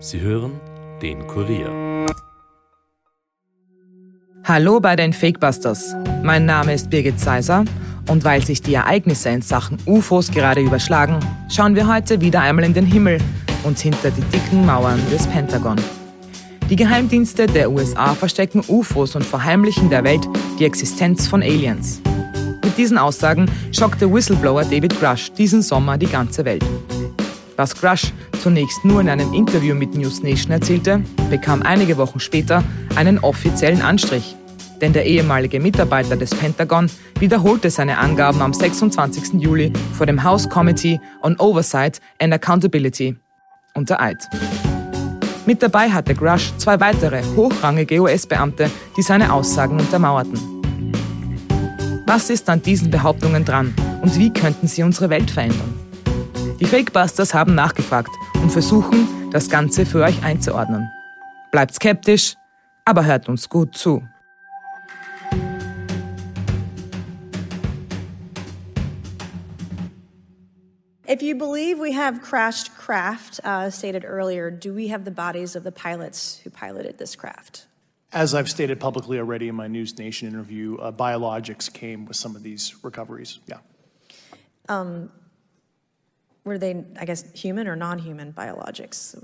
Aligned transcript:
Sie 0.00 0.20
hören 0.20 0.60
den 1.02 1.26
Kurier. 1.26 2.06
Hallo 4.44 4.78
bei 4.78 4.94
den 4.94 5.12
Fakebusters. 5.12 5.92
Mein 6.22 6.46
Name 6.46 6.74
ist 6.74 6.88
Birgit 6.88 7.18
Seiser 7.18 7.64
und 8.08 8.22
weil 8.22 8.44
sich 8.44 8.62
die 8.62 8.74
Ereignisse 8.74 9.30
in 9.30 9.42
Sachen 9.42 9.76
UFOs 9.86 10.30
gerade 10.30 10.60
überschlagen, 10.60 11.18
schauen 11.50 11.74
wir 11.74 11.92
heute 11.92 12.20
wieder 12.20 12.42
einmal 12.42 12.64
in 12.64 12.74
den 12.74 12.86
Himmel 12.86 13.18
und 13.64 13.76
hinter 13.80 14.12
die 14.12 14.22
dicken 14.32 14.64
Mauern 14.64 15.00
des 15.10 15.26
Pentagon. 15.26 15.76
Die 16.70 16.76
Geheimdienste 16.76 17.48
der 17.48 17.68
USA 17.68 18.14
verstecken 18.14 18.62
UFOs 18.68 19.16
und 19.16 19.24
verheimlichen 19.24 19.90
der 19.90 20.04
Welt 20.04 20.28
die 20.60 20.64
Existenz 20.64 21.26
von 21.26 21.42
Aliens. 21.42 22.00
Mit 22.62 22.78
diesen 22.78 22.98
Aussagen 22.98 23.50
schockte 23.72 24.12
Whistleblower 24.12 24.62
David 24.62 25.00
Grush 25.00 25.32
diesen 25.32 25.60
Sommer 25.60 25.98
die 25.98 26.06
ganze 26.06 26.44
Welt. 26.44 26.64
Was 27.56 27.74
Grush 27.74 28.12
zunächst 28.48 28.82
nur 28.82 29.02
in 29.02 29.10
einem 29.10 29.34
Interview 29.34 29.74
mit 29.74 29.94
News 29.94 30.22
Nation 30.22 30.52
erzählte, 30.52 31.02
bekam 31.28 31.60
einige 31.60 31.98
Wochen 31.98 32.18
später 32.18 32.64
einen 32.96 33.18
offiziellen 33.18 33.82
Anstrich. 33.82 34.36
Denn 34.80 34.94
der 34.94 35.04
ehemalige 35.04 35.60
Mitarbeiter 35.60 36.16
des 36.16 36.30
Pentagon 36.30 36.88
wiederholte 37.18 37.68
seine 37.68 37.98
Angaben 37.98 38.40
am 38.40 38.54
26. 38.54 39.34
Juli 39.34 39.70
vor 39.92 40.06
dem 40.06 40.24
House 40.24 40.48
Committee 40.48 40.98
on 41.20 41.38
Oversight 41.38 42.00
and 42.22 42.32
Accountability 42.32 43.18
unter 43.74 44.00
Eid. 44.00 44.26
Mit 45.44 45.62
dabei 45.62 45.90
hatte 45.90 46.14
Grush 46.14 46.50
zwei 46.56 46.80
weitere 46.80 47.22
hochrangige 47.36 48.00
US-Beamte, 48.00 48.70
die 48.96 49.02
seine 49.02 49.30
Aussagen 49.30 49.78
untermauerten. 49.78 50.40
Was 52.06 52.30
ist 52.30 52.48
an 52.48 52.62
diesen 52.62 52.90
Behauptungen 52.90 53.44
dran 53.44 53.74
und 54.00 54.18
wie 54.18 54.32
könnten 54.32 54.68
sie 54.68 54.84
unsere 54.84 55.10
Welt 55.10 55.30
verändern? 55.30 55.74
Die 56.60 56.64
Fakebusters 56.64 57.34
haben 57.34 57.54
nachgefragt 57.54 58.10
und 58.48 58.52
versuchen, 58.52 59.30
das 59.30 59.50
Ganze 59.50 59.84
für 59.84 60.02
euch 60.02 60.24
einzuordnen. 60.24 60.88
Bleibt 61.52 61.74
skeptisch, 61.74 62.34
aber 62.86 63.04
hört 63.04 63.28
uns 63.28 63.46
gut 63.46 63.76
zu. 63.76 64.02
If 71.06 71.22
you 71.22 71.34
believe 71.34 71.78
we 71.78 71.92
have 71.92 72.22
crashed 72.22 72.74
craft, 72.74 73.38
uh, 73.44 73.70
stated 73.70 74.04
earlier, 74.06 74.50
do 74.50 74.72
we 74.74 74.88
have 74.88 75.04
the 75.04 75.10
bodies 75.10 75.54
of 75.54 75.64
the 75.64 75.72
pilots 75.72 76.40
who 76.42 76.48
piloted 76.48 76.96
this 76.96 77.14
craft? 77.16 77.66
As 78.12 78.34
I've 78.34 78.48
stated 78.48 78.80
publicly 78.80 79.18
already 79.18 79.48
in 79.48 79.56
my 79.56 79.68
News 79.68 79.98
Nation 79.98 80.26
interview, 80.26 80.78
uh, 80.78 80.90
biologics 80.90 81.70
came 81.70 82.06
with 82.06 82.16
some 82.16 82.34
of 82.34 82.42
these 82.42 82.74
recoveries. 82.82 83.40
Yeah. 83.46 83.58
Um, 84.70 85.10
were 86.48 86.58
they, 86.58 86.84
I 87.00 87.04
guess, 87.04 87.24
human 87.34 87.68
or 87.68 87.76
non 87.76 87.98
human 87.98 88.32
biologics? 88.32 89.16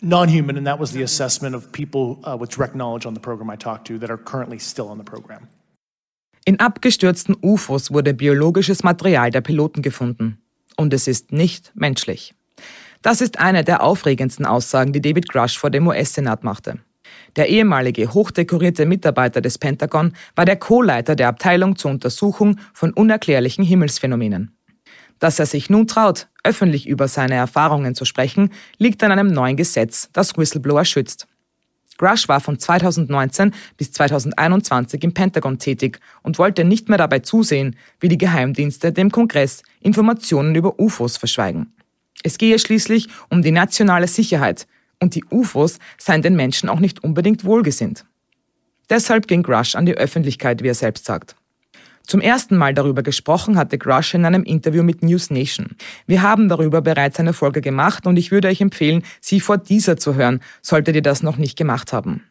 Non 0.00 0.28
human, 0.28 0.56
and 0.56 0.66
that 0.66 0.78
was 0.78 0.92
the 0.92 1.02
assessment 1.02 1.56
of 1.56 1.72
people 1.72 2.18
uh, 2.24 2.36
with 2.38 2.50
direct 2.50 2.74
knowledge 2.74 3.06
on 3.06 3.14
the 3.14 3.20
program 3.20 3.50
I 3.50 3.56
talked 3.56 3.86
to 3.88 3.98
that 3.98 4.10
are 4.10 4.18
currently 4.18 4.58
still 4.58 4.88
on 4.88 4.98
the 4.98 5.04
program. 5.04 5.48
In 6.44 6.60
abgestürzten 6.60 7.36
UFOs 7.42 7.90
wurde 7.90 8.14
biologisches 8.14 8.84
Material 8.84 9.30
der 9.30 9.40
Piloten 9.40 9.82
gefunden. 9.82 10.38
und 10.78 10.94
es 10.94 11.06
ist 11.06 11.32
nicht 11.32 11.72
menschlich. 11.74 12.34
Das 13.02 13.20
ist 13.20 13.38
eine 13.38 13.64
der 13.64 13.82
aufregendsten 13.82 14.46
Aussagen, 14.46 14.92
die 14.92 15.02
David 15.02 15.28
Grush 15.28 15.58
vor 15.58 15.70
dem 15.70 15.86
US-Senat 15.86 16.44
machte. 16.44 16.78
Der 17.36 17.48
ehemalige 17.48 18.12
hochdekorierte 18.12 18.86
Mitarbeiter 18.86 19.40
des 19.40 19.58
Pentagon 19.58 20.14
war 20.34 20.44
der 20.44 20.56
Co-Leiter 20.56 21.14
der 21.14 21.28
Abteilung 21.28 21.76
zur 21.76 21.90
Untersuchung 21.90 22.58
von 22.72 22.92
unerklärlichen 22.92 23.64
Himmelsphänomenen. 23.64 24.56
Dass 25.18 25.38
er 25.38 25.46
sich 25.46 25.68
nun 25.68 25.86
traut, 25.86 26.28
öffentlich 26.44 26.86
über 26.86 27.08
seine 27.08 27.34
Erfahrungen 27.34 27.94
zu 27.94 28.04
sprechen, 28.04 28.50
liegt 28.78 29.02
an 29.02 29.12
einem 29.12 29.28
neuen 29.28 29.56
Gesetz, 29.56 30.08
das 30.12 30.36
Whistleblower 30.36 30.84
schützt. 30.84 31.26
Grush 31.98 32.28
war 32.28 32.40
von 32.40 32.58
2019 32.58 33.52
bis 33.76 33.92
2021 33.92 35.02
im 35.02 35.12
Pentagon 35.12 35.58
tätig 35.58 35.98
und 36.22 36.38
wollte 36.38 36.64
nicht 36.64 36.88
mehr 36.88 36.98
dabei 36.98 37.18
zusehen, 37.18 37.76
wie 37.98 38.08
die 38.08 38.18
Geheimdienste 38.18 38.92
dem 38.92 39.10
Kongress 39.10 39.62
Informationen 39.80 40.54
über 40.54 40.78
UFOs 40.78 41.16
verschweigen. 41.16 41.72
Es 42.22 42.38
gehe 42.38 42.58
schließlich 42.58 43.08
um 43.28 43.42
die 43.42 43.50
nationale 43.50 44.06
Sicherheit 44.06 44.66
und 45.00 45.14
die 45.14 45.24
UFOs 45.30 45.78
seien 45.98 46.22
den 46.22 46.36
Menschen 46.36 46.68
auch 46.68 46.80
nicht 46.80 47.02
unbedingt 47.04 47.44
wohlgesinnt. 47.44 48.04
Deshalb 48.90 49.26
ging 49.26 49.42
Grush 49.42 49.74
an 49.74 49.86
die 49.86 49.94
Öffentlichkeit, 49.94 50.62
wie 50.62 50.68
er 50.68 50.74
selbst 50.74 51.04
sagt. 51.04 51.36
Zum 52.08 52.22
ersten 52.22 52.56
Mal 52.56 52.72
darüber 52.72 53.02
gesprochen 53.02 53.58
hatte 53.58 53.76
Grush 53.76 54.14
in 54.14 54.24
einem 54.24 54.42
Interview 54.42 54.82
mit 54.82 55.02
News 55.02 55.28
Nation. 55.28 55.76
Wir 56.06 56.22
haben 56.22 56.48
darüber 56.48 56.80
bereits 56.80 57.20
eine 57.20 57.34
Folge 57.34 57.60
gemacht 57.60 58.06
und 58.06 58.16
ich 58.16 58.30
würde 58.30 58.48
euch 58.48 58.62
empfehlen, 58.62 59.02
sie 59.20 59.40
vor 59.40 59.58
dieser 59.58 59.98
zu 59.98 60.14
hören, 60.14 60.40
solltet 60.62 60.96
ihr 60.96 61.02
das 61.02 61.22
noch 61.22 61.36
nicht 61.36 61.58
gemacht 61.58 61.92
haben. 61.92 62.24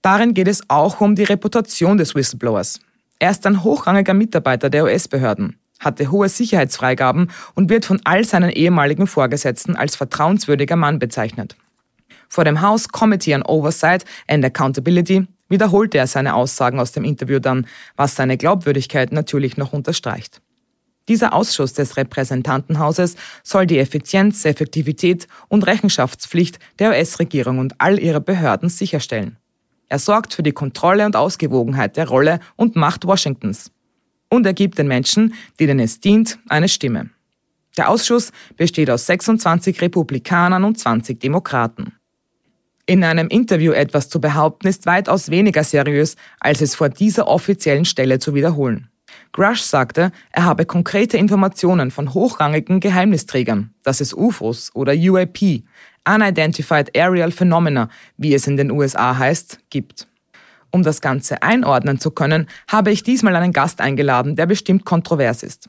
Darin 0.00 0.32
geht 0.32 0.48
es 0.48 0.62
auch 0.70 1.02
um 1.02 1.16
die 1.16 1.24
Reputation 1.24 1.98
des 1.98 2.14
Whistleblowers. 2.14 2.80
Er 3.18 3.30
ist 3.30 3.44
ein 3.44 3.62
hochrangiger 3.62 4.14
Mitarbeiter 4.14 4.70
der 4.70 4.84
US-Behörden, 4.84 5.58
hatte 5.80 6.10
hohe 6.10 6.30
Sicherheitsfreigaben 6.30 7.30
und 7.54 7.68
wird 7.68 7.84
von 7.84 8.00
all 8.04 8.24
seinen 8.24 8.48
ehemaligen 8.50 9.06
Vorgesetzten 9.06 9.76
als 9.76 9.96
vertrauenswürdiger 9.96 10.76
Mann 10.76 10.98
bezeichnet. 10.98 11.56
Vor 12.30 12.44
dem 12.44 12.62
House 12.62 12.88
Committee 12.88 13.34
on 13.34 13.42
Oversight 13.42 14.06
and 14.28 14.42
Accountability 14.46 15.26
wiederholte 15.48 15.98
er 15.98 16.06
seine 16.06 16.34
Aussagen 16.34 16.80
aus 16.80 16.92
dem 16.92 17.04
Interview 17.04 17.38
dann, 17.38 17.66
was 17.96 18.16
seine 18.16 18.36
Glaubwürdigkeit 18.36 19.12
natürlich 19.12 19.56
noch 19.56 19.72
unterstreicht. 19.72 20.40
Dieser 21.08 21.32
Ausschuss 21.32 21.72
des 21.72 21.96
Repräsentantenhauses 21.96 23.16
soll 23.42 23.66
die 23.66 23.78
Effizienz, 23.78 24.44
Effektivität 24.44 25.26
und 25.48 25.66
Rechenschaftspflicht 25.66 26.58
der 26.78 26.90
US-Regierung 26.90 27.58
und 27.58 27.74
all 27.78 27.98
ihrer 27.98 28.20
Behörden 28.20 28.68
sicherstellen. 28.68 29.38
Er 29.88 29.98
sorgt 29.98 30.34
für 30.34 30.42
die 30.42 30.52
Kontrolle 30.52 31.06
und 31.06 31.16
Ausgewogenheit 31.16 31.96
der 31.96 32.08
Rolle 32.08 32.40
und 32.56 32.76
Macht 32.76 33.06
Washingtons. 33.06 33.70
Und 34.28 34.44
er 34.44 34.52
gibt 34.52 34.76
den 34.76 34.86
Menschen, 34.86 35.32
denen 35.58 35.80
es 35.80 36.00
dient, 36.00 36.38
eine 36.48 36.68
Stimme. 36.68 37.08
Der 37.78 37.88
Ausschuss 37.88 38.32
besteht 38.56 38.90
aus 38.90 39.06
26 39.06 39.80
Republikanern 39.80 40.64
und 40.64 40.78
20 40.78 41.18
Demokraten. 41.18 41.97
In 42.90 43.04
einem 43.04 43.28
Interview 43.28 43.72
etwas 43.72 44.08
zu 44.08 44.18
behaupten, 44.18 44.66
ist 44.66 44.86
weitaus 44.86 45.30
weniger 45.30 45.62
seriös, 45.62 46.16
als 46.40 46.62
es 46.62 46.74
vor 46.74 46.88
dieser 46.88 47.28
offiziellen 47.28 47.84
Stelle 47.84 48.18
zu 48.18 48.34
wiederholen. 48.34 48.88
Grush 49.32 49.60
sagte, 49.60 50.10
er 50.32 50.46
habe 50.46 50.64
konkrete 50.64 51.18
Informationen 51.18 51.90
von 51.90 52.14
hochrangigen 52.14 52.80
Geheimnisträgern, 52.80 53.74
dass 53.82 54.00
es 54.00 54.14
UFOs 54.14 54.74
oder 54.74 54.94
UAP, 54.94 55.64
Unidentified 56.08 56.96
Aerial 56.96 57.30
Phenomena, 57.30 57.90
wie 58.16 58.32
es 58.32 58.46
in 58.46 58.56
den 58.56 58.70
USA 58.70 59.18
heißt, 59.18 59.58
gibt. 59.68 60.08
Um 60.70 60.82
das 60.82 61.02
Ganze 61.02 61.42
einordnen 61.42 62.00
zu 62.00 62.10
können, 62.10 62.46
habe 62.68 62.90
ich 62.90 63.02
diesmal 63.02 63.36
einen 63.36 63.52
Gast 63.52 63.82
eingeladen, 63.82 64.34
der 64.34 64.46
bestimmt 64.46 64.86
kontrovers 64.86 65.42
ist. 65.42 65.68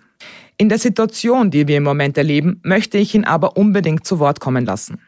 In 0.57 0.69
der 0.69 0.80
Situation, 0.80 1.51
die 1.51 1.68
wir 1.68 1.75
im 1.75 1.84
Moment 1.84 2.18
erleben, 2.18 2.62
möchte 2.63 2.97
ich 2.97 3.13
ihn 3.13 3.25
aber 3.25 3.57
unbedingt 3.57 4.07
zu 4.07 4.19
Wort 4.19 4.40
kommen 4.40 4.66
lassen. 4.66 5.01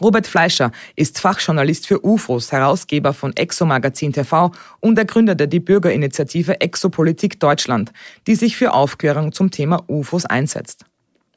Robert 0.00 0.26
Fleischer 0.26 0.72
ist 0.96 1.20
Fachjournalist 1.20 1.86
für 1.86 2.04
UFOs, 2.04 2.50
Herausgeber 2.50 3.12
von 3.12 3.34
Exo-Magazin 3.36 4.12
TV 4.12 4.50
und 4.80 4.96
der 4.96 5.04
Gründer 5.04 5.36
der 5.36 5.46
die 5.46 5.60
Bürgerinitiative 5.60 6.60
Exopolitik 6.60 7.38
Deutschland, 7.38 7.92
die 8.26 8.34
sich 8.34 8.56
für 8.56 8.72
Aufklärung 8.72 9.30
zum 9.30 9.52
Thema 9.52 9.84
UFOs 9.86 10.26
einsetzt. 10.26 10.84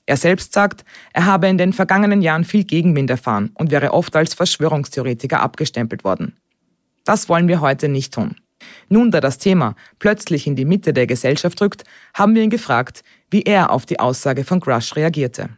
Er 0.07 0.17
selbst 0.17 0.53
sagt, 0.53 0.85
er 1.13 1.25
habe 1.25 1.47
in 1.47 1.59
den 1.59 1.71
vergangenen 1.71 2.23
Jahren 2.23 2.45
viel 2.45 2.63
Gegenwind 2.63 3.11
erfahren 3.11 3.51
und 3.53 3.69
wäre 3.69 3.93
oft 3.93 4.15
als 4.15 4.33
Verschwörungstheoretiker 4.33 5.39
abgestempelt 5.39 6.03
worden. 6.03 6.35
Das 7.05 7.29
wollen 7.29 7.47
wir 7.47 7.61
heute 7.61 7.89
nicht 7.89 8.13
tun. 8.13 8.35
Nun, 8.89 9.11
da 9.11 9.21
das 9.21 9.37
Thema 9.37 9.75
plötzlich 9.99 10.47
in 10.47 10.55
die 10.55 10.65
Mitte 10.65 10.93
der 10.93 11.05
Gesellschaft 11.05 11.61
rückt, 11.61 11.83
haben 12.15 12.33
wir 12.33 12.41
ihn 12.41 12.49
gefragt, 12.49 13.03
wie 13.29 13.43
er 13.43 13.69
auf 13.69 13.85
die 13.85 13.99
Aussage 13.99 14.43
von 14.43 14.59
Grush 14.59 14.95
reagierte. 14.95 15.49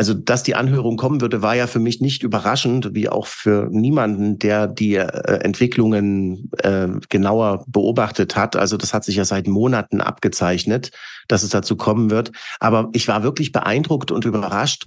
Also, 0.00 0.14
dass 0.14 0.42
die 0.42 0.54
Anhörung 0.54 0.96
kommen 0.96 1.20
würde, 1.20 1.42
war 1.42 1.54
ja 1.54 1.66
für 1.66 1.78
mich 1.78 2.00
nicht 2.00 2.22
überraschend, 2.22 2.94
wie 2.94 3.10
auch 3.10 3.26
für 3.26 3.68
niemanden, 3.70 4.38
der 4.38 4.66
die 4.66 4.94
äh, 4.94 5.04
Entwicklungen 5.42 6.50
äh, 6.62 6.88
genauer 7.10 7.66
beobachtet 7.66 8.34
hat. 8.34 8.56
Also, 8.56 8.78
das 8.78 8.94
hat 8.94 9.04
sich 9.04 9.16
ja 9.16 9.26
seit 9.26 9.46
Monaten 9.46 10.00
abgezeichnet, 10.00 10.90
dass 11.28 11.42
es 11.42 11.50
dazu 11.50 11.76
kommen 11.76 12.08
wird. 12.08 12.32
Aber 12.60 12.88
ich 12.94 13.08
war 13.08 13.22
wirklich 13.22 13.52
beeindruckt 13.52 14.10
und 14.10 14.24
überrascht, 14.24 14.86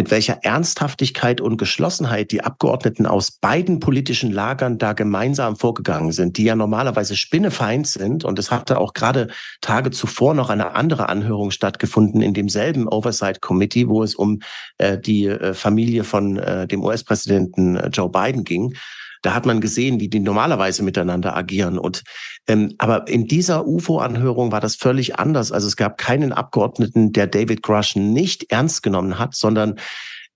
mit 0.00 0.10
welcher 0.10 0.42
Ernsthaftigkeit 0.44 1.42
und 1.42 1.58
Geschlossenheit 1.58 2.32
die 2.32 2.42
Abgeordneten 2.42 3.04
aus 3.04 3.32
beiden 3.32 3.80
politischen 3.80 4.32
Lagern 4.32 4.78
da 4.78 4.94
gemeinsam 4.94 5.56
vorgegangen 5.56 6.12
sind, 6.12 6.38
die 6.38 6.44
ja 6.44 6.56
normalerweise 6.56 7.16
spinnefeind 7.16 7.86
sind. 7.86 8.24
Und 8.24 8.38
es 8.38 8.50
hatte 8.50 8.78
auch 8.78 8.94
gerade 8.94 9.28
Tage 9.60 9.90
zuvor 9.90 10.32
noch 10.32 10.48
eine 10.48 10.74
andere 10.74 11.10
Anhörung 11.10 11.50
stattgefunden 11.50 12.22
in 12.22 12.32
demselben 12.32 12.88
Oversight 12.88 13.42
Committee, 13.42 13.88
wo 13.88 14.02
es 14.02 14.14
um 14.14 14.40
äh, 14.78 14.96
die 14.96 15.26
äh, 15.26 15.52
Familie 15.52 16.04
von 16.04 16.38
äh, 16.38 16.66
dem 16.66 16.82
US-Präsidenten 16.82 17.76
äh, 17.76 17.88
Joe 17.88 18.08
Biden 18.08 18.44
ging. 18.44 18.72
Da 19.20 19.34
hat 19.34 19.44
man 19.44 19.60
gesehen, 19.60 20.00
wie 20.00 20.08
die 20.08 20.20
normalerweise 20.20 20.82
miteinander 20.82 21.36
agieren. 21.36 21.78
Und 21.78 22.04
ähm, 22.46 22.74
aber 22.78 23.08
in 23.08 23.26
dieser 23.26 23.66
UFO-Anhörung 23.66 24.52
war 24.52 24.60
das 24.60 24.76
völlig 24.76 25.18
anders. 25.18 25.52
Also 25.52 25.66
es 25.66 25.76
gab 25.76 25.98
keinen 25.98 26.32
Abgeordneten, 26.32 27.12
der 27.12 27.26
David 27.26 27.62
Grush 27.62 27.96
nicht 27.96 28.50
ernst 28.50 28.82
genommen 28.82 29.18
hat, 29.18 29.34
sondern 29.34 29.78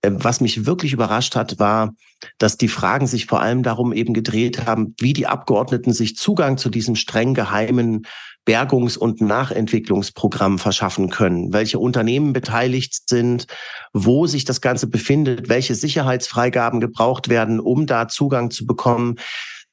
äh, 0.01 0.11
was 0.13 0.41
mich 0.41 0.65
wirklich 0.65 0.93
überrascht 0.93 1.35
hat, 1.35 1.59
war, 1.59 1.93
dass 2.37 2.57
die 2.57 2.67
Fragen 2.67 3.07
sich 3.07 3.25
vor 3.25 3.41
allem 3.41 3.63
darum 3.63 3.93
eben 3.93 4.13
gedreht 4.13 4.65
haben, 4.65 4.95
wie 4.99 5.13
die 5.13 5.27
Abgeordneten 5.27 5.93
sich 5.93 6.15
Zugang 6.15 6.57
zu 6.57 6.69
diesem 6.69 6.95
streng 6.95 7.33
geheimen 7.33 8.05
Bergungs- 8.45 8.95
und 8.95 9.21
Nachentwicklungsprogramm 9.21 10.59
verschaffen 10.59 11.09
können, 11.09 11.51
welche 11.51 11.79
Unternehmen 11.79 12.31
beteiligt 12.31 13.09
sind, 13.09 13.47
wo 13.91 14.27
sich 14.27 14.45
das 14.45 14.61
Ganze 14.61 14.87
befindet, 14.87 15.49
welche 15.49 15.73
Sicherheitsfreigaben 15.73 16.79
gebraucht 16.79 17.27
werden, 17.27 17.59
um 17.59 17.87
da 17.87 18.07
Zugang 18.07 18.51
zu 18.51 18.67
bekommen. 18.67 19.15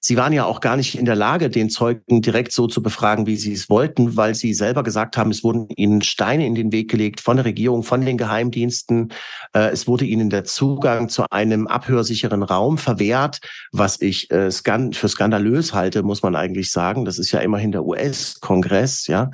Sie 0.05 0.17
waren 0.17 0.33
ja 0.33 0.45
auch 0.47 0.59
gar 0.59 0.77
nicht 0.77 0.99
in 0.99 1.05
der 1.05 1.15
Lage, 1.15 1.49
den 1.49 1.71
Zeugen 1.71 2.23
direkt 2.23 2.51
so 2.51 2.67
zu 2.67 2.83
befragen, 2.83 3.29
wie 3.29 3.37
Sie 3.37 3.53
es 3.53 3.71
wollten, 3.71 4.17
weil 4.17 4.35
Sie 4.35 4.53
selber 4.53 4.83
gesagt 4.83 5.17
haben, 5.17 5.31
es 5.31 5.45
wurden 5.45 5.69
Ihnen 5.77 6.03
Steine 6.03 6.45
in 6.45 6.57
den 6.57 6.73
Weg 6.73 6.91
gelegt 6.91 7.21
von 7.21 7.37
der 7.37 7.45
Regierung, 7.45 7.85
von 7.85 8.05
den 8.05 8.19
Geheimdiensten. 8.19 9.13
Äh, 9.55 9.69
es 9.69 9.87
wurde 9.87 10.05
Ihnen 10.05 10.29
der 10.29 10.43
Zugang 10.43 11.09
zu 11.09 11.25
einem 11.31 11.69
abhörsicheren 11.69 12.43
Raum 12.43 12.79
verwehrt, 12.79 13.39
was 13.71 14.01
ich 14.01 14.29
äh, 14.33 14.51
für 14.51 15.09
skandalös 15.09 15.73
halte, 15.73 16.03
muss 16.03 16.25
man 16.25 16.35
eigentlich 16.35 16.73
sagen. 16.73 17.05
Das 17.05 17.21
ist 17.21 17.31
ja 17.31 17.39
immerhin 17.39 17.71
der 17.71 17.85
US-Kongress, 17.85 19.07
ja. 19.07 19.31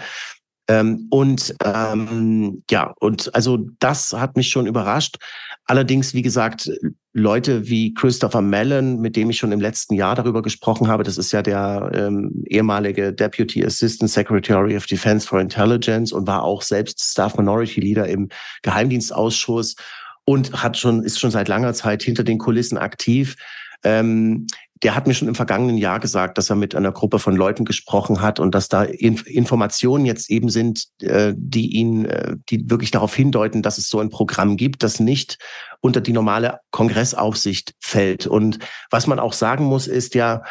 Ähm, 0.69 1.07
und 1.09 1.55
ähm, 1.65 2.63
ja, 2.71 2.95
und 3.01 3.35
also 3.35 3.59
das 3.79 4.13
hat 4.13 4.37
mich 4.37 4.51
schon 4.51 4.67
überrascht. 4.67 5.17
Allerdings, 5.65 6.13
wie 6.13 6.23
gesagt, 6.23 6.71
Leute 7.19 7.69
wie 7.69 7.93
Christopher 7.95 8.41
Mellon, 8.41 9.01
mit 9.01 9.17
dem 9.17 9.31
ich 9.31 9.39
schon 9.39 9.53
im 9.53 9.61
letzten 9.61 9.95
Jahr 9.95 10.15
darüber 10.15 10.43
gesprochen 10.43 10.89
habe, 10.89 11.03
das 11.03 11.19
ist 11.19 11.33
ja 11.33 11.43
der 11.43 11.91
ähm, 11.95 12.45
ehemalige 12.47 13.13
Deputy 13.13 13.65
Assistant 13.65 14.11
Secretary 14.11 14.77
of 14.77 14.87
Defense 14.87 15.27
for 15.27 15.41
Intelligence 15.41 16.13
und 16.13 16.27
war 16.27 16.43
auch 16.43 16.63
selbst 16.63 17.01
Staff 17.01 17.37
Minority 17.37 17.81
Leader 17.81 18.07
im 18.07 18.29
Geheimdienstausschuss 18.63 19.77
und 20.25 20.63
hat 20.63 20.77
schon, 20.77 21.03
ist 21.03 21.21
schon 21.21 21.31
seit 21.31 21.49
langer 21.49 21.75
Zeit 21.75 22.03
hinter 22.03 22.25
den 22.25 22.39
Kulissen 22.39 22.79
aktiv. 22.79 23.37
Ähm, 23.85 24.47
der 24.83 24.95
hat 24.95 25.07
mir 25.07 25.15
schon 25.15 25.29
im 25.29 25.35
vergangenen 25.35 25.79
Jahr 25.79 26.01
gesagt, 26.01 26.39
dass 26.39 26.51
er 26.51 26.57
mit 26.57 26.75
einer 26.75 26.93
Gruppe 26.93 27.19
von 27.19 27.35
Leuten 27.37 27.65
gesprochen 27.65 28.21
hat 28.21 28.41
und 28.41 28.55
dass 28.55 28.69
da 28.69 28.85
Inf 28.85 29.27
Informationen 29.27 30.05
jetzt 30.05 30.31
eben 30.31 30.51
sind, 30.51 30.87
äh, 31.01 31.35
die 31.37 31.75
ihn, 31.77 32.05
äh, 32.05 32.37
die 32.49 32.71
wirklich 32.71 32.91
darauf 32.91 33.15
hindeuten, 33.15 33.63
dass 33.63 33.79
es 33.79 33.89
so 33.89 34.01
ein 34.01 34.11
Programm 34.11 34.57
gibt, 34.57 34.83
das 34.83 35.01
nicht 35.01 35.39
unter 35.81 36.01
die 36.01 36.13
normale 36.13 36.61
Kongressaufsicht 36.71 37.75
fällt. 37.81 38.27
Und 38.27 38.59
was 38.91 39.07
man 39.07 39.19
auch 39.19 39.33
sagen 39.33 39.65
muss, 39.65 39.87
ist 39.87 40.15
ja, 40.15 40.43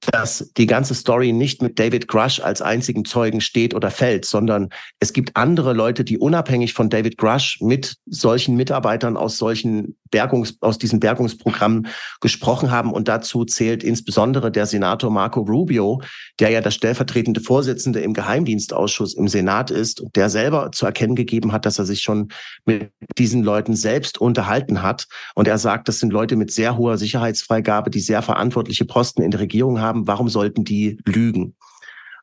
dass 0.00 0.50
die 0.56 0.66
ganze 0.66 0.94
Story 0.94 1.32
nicht 1.32 1.60
mit 1.60 1.78
David 1.78 2.08
Grush 2.08 2.40
als 2.40 2.62
einzigen 2.62 3.04
Zeugen 3.04 3.40
steht 3.40 3.74
oder 3.74 3.90
fällt, 3.90 4.24
sondern 4.24 4.70
es 4.98 5.12
gibt 5.12 5.36
andere 5.36 5.74
Leute, 5.74 6.04
die 6.04 6.18
unabhängig 6.18 6.72
von 6.72 6.88
David 6.88 7.18
Grush 7.18 7.58
mit 7.60 7.96
solchen 8.06 8.56
Mitarbeitern 8.56 9.16
aus 9.16 9.36
solchen 9.36 9.98
Bergungs, 10.10 10.56
aus 10.60 10.78
diesen 10.78 11.00
Bergungsprogrammen 11.00 11.88
gesprochen 12.20 12.70
haben. 12.70 12.92
Und 12.92 13.08
dazu 13.08 13.44
zählt 13.44 13.82
insbesondere 13.82 14.50
der 14.50 14.66
Senator 14.66 15.10
Marco 15.10 15.40
Rubio, 15.40 16.00
der 16.38 16.50
ja 16.50 16.60
der 16.60 16.70
stellvertretende 16.70 17.40
Vorsitzende 17.40 18.00
im 18.00 18.14
Geheimdienstausschuss 18.14 19.14
im 19.14 19.28
Senat 19.28 19.70
ist 19.70 20.00
und 20.00 20.16
der 20.16 20.30
selber 20.30 20.72
zu 20.72 20.86
erkennen 20.86 21.16
gegeben 21.16 21.52
hat, 21.52 21.66
dass 21.66 21.78
er 21.78 21.84
sich 21.84 22.02
schon 22.02 22.28
mit 22.64 22.92
diesen 23.18 23.42
Leuten 23.42 23.76
selbst 23.76 24.18
unterhalten 24.20 24.82
hat. 24.82 25.06
Und 25.34 25.48
er 25.48 25.58
sagt, 25.58 25.88
das 25.88 25.98
sind 25.98 26.12
Leute 26.12 26.36
mit 26.36 26.52
sehr 26.52 26.76
hoher 26.76 26.98
Sicherheitsfreigabe, 26.98 27.90
die 27.90 28.00
sehr 28.00 28.22
verantwortliche 28.22 28.84
Posten 28.84 29.22
in 29.22 29.30
der 29.30 29.40
Regierung 29.40 29.80
haben. 29.80 30.06
Warum 30.06 30.28
sollten 30.28 30.64
die 30.64 30.98
lügen? 31.04 31.54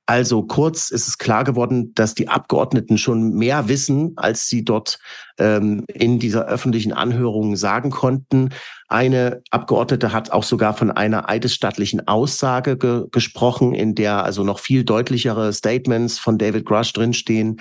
Also 0.09 0.41
kurz 0.43 0.89
ist 0.89 1.09
es 1.09 1.17
klar 1.17 1.43
geworden, 1.43 1.93
dass 1.93 2.15
die 2.15 2.29
Abgeordneten 2.29 2.97
schon 2.97 3.33
mehr 3.33 3.67
wissen, 3.67 4.13
als 4.15 4.47
sie 4.47 4.63
dort 4.63 4.99
ähm, 5.37 5.83
in 5.93 6.17
dieser 6.17 6.45
öffentlichen 6.45 6.93
Anhörung 6.93 7.57
sagen 7.57 7.91
konnten. 7.91 8.49
Eine 8.87 9.41
Abgeordnete 9.51 10.13
hat 10.13 10.31
auch 10.31 10.43
sogar 10.43 10.73
von 10.73 10.91
einer 10.91 11.27
eidesstattlichen 11.27 12.07
Aussage 12.07 12.77
ge 12.77 13.03
gesprochen, 13.11 13.73
in 13.73 13.95
der 13.95 14.23
also 14.23 14.45
noch 14.45 14.59
viel 14.59 14.85
deutlichere 14.85 15.51
Statements 15.51 16.17
von 16.17 16.37
David 16.37 16.65
Grush 16.65 16.93
drinstehen. 16.93 17.59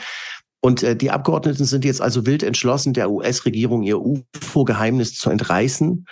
Und 0.61 0.85
äh, 0.85 0.95
die 0.95 1.11
Abgeordneten 1.11 1.65
sind 1.65 1.85
jetzt 1.85 2.01
also 2.01 2.27
wild 2.27 2.45
entschlossen, 2.45 2.93
der 2.93 3.11
US-Regierung 3.11 3.83
ihr 3.83 4.01
UFO-Geheimnis 4.01 5.15
zu 5.15 5.31
entreißen. 5.31 6.07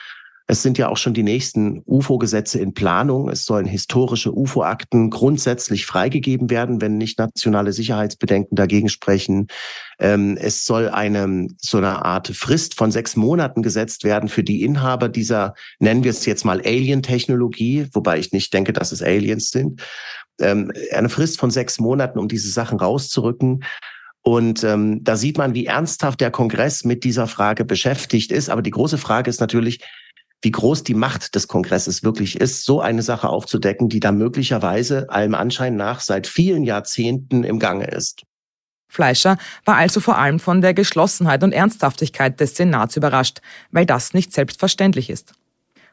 Es 0.47 0.63
sind 0.63 0.77
ja 0.77 0.89
auch 0.89 0.99
schon 0.99 1.15
die 1.15 1.23
nächsten 1.23 1.83
UFO-Gesetze 1.87 2.59
in 2.59 2.75
Planung. 2.75 3.31
Es 3.31 3.47
sollen 3.47 3.65
historische 3.65 4.37
UFO-Akten 4.37 5.09
grundsätzlich 5.09 5.87
freigegeben 5.87 6.51
werden, 6.51 6.83
wenn 6.83 6.99
nicht 6.99 7.19
nationale 7.19 7.73
Sicherheitsbedenken 7.73 8.55
dagegen 8.55 8.91
sprechen. 8.91 9.47
Ähm, 9.99 10.37
es 10.39 10.67
soll 10.67 10.91
eine 10.91 11.49
so 11.59 11.79
eine 11.79 12.05
Art 12.05 12.29
Frist 12.29 12.75
von 12.75 12.91
sechs 12.91 13.17
Monaten 13.17 13.63
gesetzt 13.63 14.05
werden 14.05 14.29
für 14.29 14.45
die 14.45 14.63
Inhaber 14.65 15.09
dieser, 15.09 15.55
nennen 15.79 16.05
wir 16.05 16.11
es 16.11 16.27
jetzt 16.27 16.45
mal 16.45 16.61
Alien-Technologie, 16.61 17.87
wobei 17.93 18.19
ich 18.19 18.33
nicht 18.33 18.53
denke, 18.53 18.75
dass 18.75 18.93
es 18.93 19.03
Aliens 19.03 19.51
sind. 19.51 19.81
Ähm, 20.41 20.73
eine 20.93 21.09
Frist 21.09 21.39
von 21.39 21.51
sechs 21.51 21.81
Monaten, 21.81 22.19
um 22.19 22.29
diese 22.29 22.51
Sachen 22.51 22.79
rauszurücken. 22.79 23.65
Und 24.21 24.63
ähm, 24.63 25.05
da 25.05 25.17
sieht 25.17 25.39
man, 25.39 25.55
wie 25.55 25.67
ernsthaft 25.67 26.21
der 26.21 26.31
Kongress 26.31 26.85
mit 26.85 27.05
dieser 27.05 27.27
Frage 27.29 27.65
beschäftigt 27.65 28.31
ist. 28.31 28.51
Aber 28.51 28.63
die 28.63 28.71
große 28.71 28.99
Frage 28.99 29.31
ist 29.31 29.41
natürlich, 29.41 29.81
wie 30.45 30.51
groß 30.51 30.85
die 30.85 30.95
Macht 30.95 31.35
des 31.35 31.49
Kongresses 31.49 32.05
wirklich 32.05 32.41
ist, 32.41 32.65
so 32.65 32.81
eine 32.81 33.03
Sache 33.03 33.29
aufzudecken, 33.29 33.89
die 33.89 34.01
da 34.01 34.13
möglicherweise 34.13 35.11
allem 35.11 35.35
Anschein 35.35 35.77
nach 35.77 36.01
seit 36.01 36.27
vielen 36.27 36.63
Jahrzehnten 36.63 37.45
im 37.45 37.59
Gange 37.59 37.87
ist. 37.87 38.23
Fleischer 38.89 39.39
war 39.65 39.77
also 39.77 39.99
vor 39.99 40.19
allem 40.19 40.39
von 40.39 40.61
der 40.61 40.73
Geschlossenheit 40.73 41.43
und 41.43 41.53
Ernsthaftigkeit 41.53 42.39
des 42.39 42.55
Senats 42.55 42.97
überrascht, 42.97 43.41
weil 43.73 43.87
das 43.87 44.15
nicht 44.15 44.33
selbstverständlich 44.33 45.11
ist. 45.11 45.33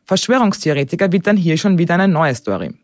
Verschwörungstheoretiker 0.06 1.12
wittern 1.12 1.38
hier 1.38 1.58
schon 1.58 1.78
wieder 1.78 1.96
eine 1.96 2.08
neue 2.08 2.36
Story. 2.36 2.76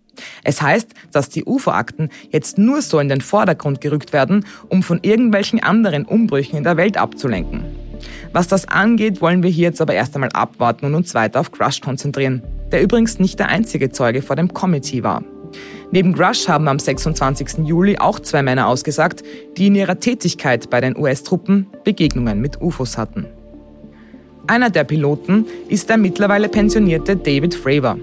Es 0.43 0.61
heißt, 0.61 0.89
dass 1.11 1.29
die 1.29 1.45
UFO-Akten 1.45 2.09
jetzt 2.31 2.57
nur 2.57 2.81
so 2.81 2.99
in 2.99 3.09
den 3.09 3.21
Vordergrund 3.21 3.81
gerückt 3.81 4.13
werden, 4.13 4.45
um 4.69 4.81
von 4.81 4.99
irgendwelchen 5.03 5.61
anderen 5.61 6.05
Umbrüchen 6.05 6.57
in 6.57 6.63
der 6.63 6.77
Welt 6.77 6.97
abzulenken. 6.97 7.76
Was 8.33 8.47
das 8.47 8.67
angeht, 8.67 9.21
wollen 9.21 9.43
wir 9.43 9.49
hier 9.49 9.65
jetzt 9.65 9.81
aber 9.81 9.93
erst 9.93 10.15
einmal 10.15 10.31
abwarten 10.33 10.85
und 10.85 10.95
uns 10.95 11.13
weiter 11.13 11.39
auf 11.39 11.51
Grush 11.51 11.81
konzentrieren, 11.81 12.41
der 12.71 12.81
übrigens 12.81 13.19
nicht 13.19 13.39
der 13.39 13.49
einzige 13.49 13.91
Zeuge 13.91 14.21
vor 14.21 14.35
dem 14.35 14.53
Committee 14.53 15.03
war. 15.03 15.23
Neben 15.91 16.13
Grush 16.13 16.47
haben 16.47 16.67
am 16.67 16.79
26. 16.79 17.65
Juli 17.65 17.97
auch 17.97 18.19
zwei 18.19 18.43
Männer 18.43 18.67
ausgesagt, 18.67 19.23
die 19.55 19.67
in 19.67 19.75
ihrer 19.75 19.99
Tätigkeit 19.99 20.69
bei 20.69 20.81
den 20.81 20.97
US-Truppen 20.97 21.67
Begegnungen 21.83 22.41
mit 22.41 22.61
UFOs 22.61 22.97
hatten. 22.97 23.25
Einer 24.47 24.69
der 24.69 24.83
Piloten 24.83 25.45
ist 25.69 25.89
der 25.89 25.97
mittlerweile 25.97 26.49
pensionierte 26.49 27.15
David 27.15 27.55
Fravor, 27.55 27.97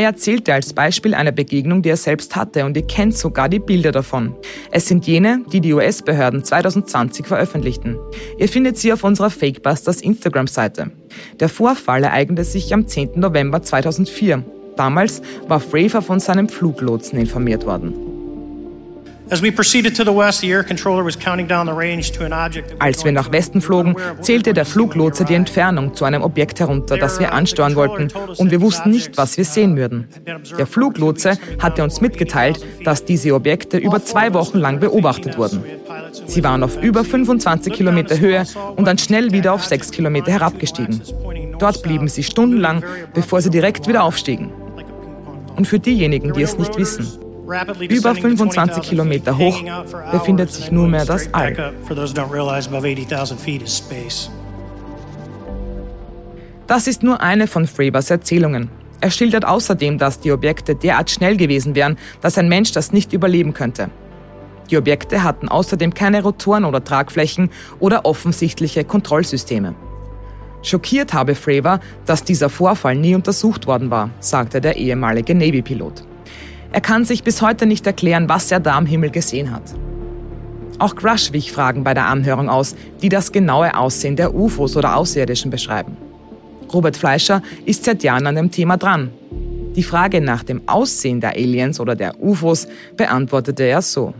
er 0.00 0.06
erzählte 0.06 0.54
als 0.54 0.72
Beispiel 0.72 1.14
eine 1.14 1.30
Begegnung, 1.30 1.82
die 1.82 1.90
er 1.90 1.96
selbst 1.98 2.34
hatte 2.34 2.64
und 2.64 2.74
ihr 2.74 2.86
kennt 2.86 3.14
sogar 3.14 3.50
die 3.50 3.58
Bilder 3.58 3.92
davon. 3.92 4.34
Es 4.70 4.86
sind 4.86 5.06
jene, 5.06 5.44
die 5.52 5.60
die 5.60 5.74
US-Behörden 5.74 6.42
2020 6.42 7.26
veröffentlichten. 7.26 7.98
Ihr 8.38 8.48
findet 8.48 8.78
sie 8.78 8.94
auf 8.94 9.04
unserer 9.04 9.28
Fakebusters 9.28 10.00
Instagram-Seite. 10.00 10.90
Der 11.38 11.50
Vorfall 11.50 12.02
ereignete 12.02 12.44
sich 12.44 12.72
am 12.72 12.86
10. 12.86 13.20
November 13.20 13.62
2004. 13.62 14.42
Damals 14.76 15.20
war 15.48 15.60
Fravor 15.60 16.00
von 16.00 16.18
seinem 16.18 16.48
Fluglotsen 16.48 17.18
informiert 17.18 17.66
worden. 17.66 18.09
Als 22.80 23.04
wir 23.04 23.12
nach 23.12 23.30
Westen 23.30 23.60
flogen, 23.60 23.94
zählte 24.20 24.52
der 24.52 24.64
Fluglotse 24.64 25.24
die 25.24 25.34
Entfernung 25.34 25.94
zu 25.94 26.04
einem 26.04 26.22
Objekt 26.22 26.58
herunter, 26.58 26.96
das 26.96 27.20
wir 27.20 27.32
ansteuern 27.32 27.76
wollten, 27.76 28.08
und 28.38 28.50
wir 28.50 28.60
wussten 28.60 28.90
nicht, 28.90 29.16
was 29.16 29.36
wir 29.36 29.44
sehen 29.44 29.76
würden. 29.76 30.08
Der 30.58 30.66
Fluglotse 30.66 31.38
hatte 31.60 31.84
uns 31.84 32.00
mitgeteilt, 32.00 32.58
dass 32.84 33.04
diese 33.04 33.32
Objekte 33.34 33.78
über 33.78 34.04
zwei 34.04 34.34
Wochen 34.34 34.58
lang 34.58 34.80
beobachtet 34.80 35.38
wurden. 35.38 35.62
Sie 36.26 36.42
waren 36.42 36.64
auf 36.64 36.82
über 36.82 37.04
25 37.04 37.72
Kilometer 37.72 38.18
Höhe 38.18 38.44
und 38.74 38.84
dann 38.84 38.98
schnell 38.98 39.30
wieder 39.30 39.52
auf 39.52 39.64
6 39.64 39.92
Kilometer 39.92 40.32
herabgestiegen. 40.32 41.02
Dort 41.60 41.84
blieben 41.84 42.08
sie 42.08 42.24
stundenlang, 42.24 42.82
bevor 43.14 43.40
sie 43.40 43.50
direkt 43.50 43.86
wieder 43.86 44.02
aufstiegen. 44.02 44.50
Und 45.56 45.66
für 45.66 45.78
diejenigen, 45.78 46.32
die 46.32 46.42
es 46.42 46.58
nicht 46.58 46.76
wissen, 46.76 47.06
über 47.88 48.14
25 48.14 48.82
Kilometer 48.82 49.36
hoch 49.36 49.62
befindet 50.12 50.52
sich 50.52 50.70
nunmehr 50.70 51.04
das 51.04 51.32
All. 51.34 51.74
Das 56.66 56.86
ist 56.86 57.02
nur 57.02 57.20
eine 57.20 57.46
von 57.46 57.66
Fravers 57.66 58.10
Erzählungen. 58.10 58.70
Er 59.00 59.10
schildert 59.10 59.44
außerdem, 59.44 59.98
dass 59.98 60.20
die 60.20 60.30
Objekte 60.30 60.76
derart 60.76 61.10
schnell 61.10 61.36
gewesen 61.36 61.74
wären, 61.74 61.96
dass 62.20 62.38
ein 62.38 62.48
Mensch 62.48 62.72
das 62.72 62.92
nicht 62.92 63.12
überleben 63.12 63.54
könnte. 63.54 63.90
Die 64.70 64.76
Objekte 64.76 65.24
hatten 65.24 65.48
außerdem 65.48 65.94
keine 65.94 66.22
Rotoren 66.22 66.64
oder 66.64 66.84
Tragflächen 66.84 67.50
oder 67.80 68.04
offensichtliche 68.04 68.84
Kontrollsysteme. 68.84 69.74
Schockiert 70.62 71.14
habe 71.14 71.34
Fravor, 71.34 71.80
dass 72.06 72.22
dieser 72.22 72.50
Vorfall 72.50 72.94
nie 72.94 73.14
untersucht 73.14 73.66
worden 73.66 73.90
war, 73.90 74.10
sagte 74.20 74.60
der 74.60 74.76
ehemalige 74.76 75.34
Navy-Pilot. 75.34 76.04
Er 76.72 76.80
kann 76.80 77.04
sich 77.04 77.24
bis 77.24 77.42
heute 77.42 77.66
nicht 77.66 77.86
erklären, 77.86 78.28
was 78.28 78.50
er 78.52 78.60
da 78.60 78.76
am 78.76 78.86
Himmel 78.86 79.10
gesehen 79.10 79.50
hat. 79.50 79.62
Auch 80.78 80.94
Grush 80.94 81.32
wich 81.32 81.52
Fragen 81.52 81.84
bei 81.84 81.94
der 81.94 82.06
Anhörung 82.06 82.48
aus, 82.48 82.76
die 83.02 83.08
das 83.08 83.32
genaue 83.32 83.76
Aussehen 83.76 84.16
der 84.16 84.34
UFOs 84.34 84.76
oder 84.76 84.96
Außerirdischen 84.96 85.50
beschreiben. 85.50 85.96
Robert 86.72 86.96
Fleischer 86.96 87.42
ist 87.66 87.84
seit 87.84 88.02
Jahren 88.02 88.26
an 88.26 88.36
dem 88.36 88.50
Thema 88.50 88.76
dran. 88.76 89.10
Die 89.74 89.82
Frage 89.82 90.20
nach 90.20 90.44
dem 90.44 90.62
Aussehen 90.66 91.20
der 91.20 91.30
Aliens 91.30 91.80
oder 91.80 91.96
der 91.96 92.20
UFOs 92.22 92.68
beantwortete 92.96 93.64
er 93.64 93.82
so. 93.82 94.14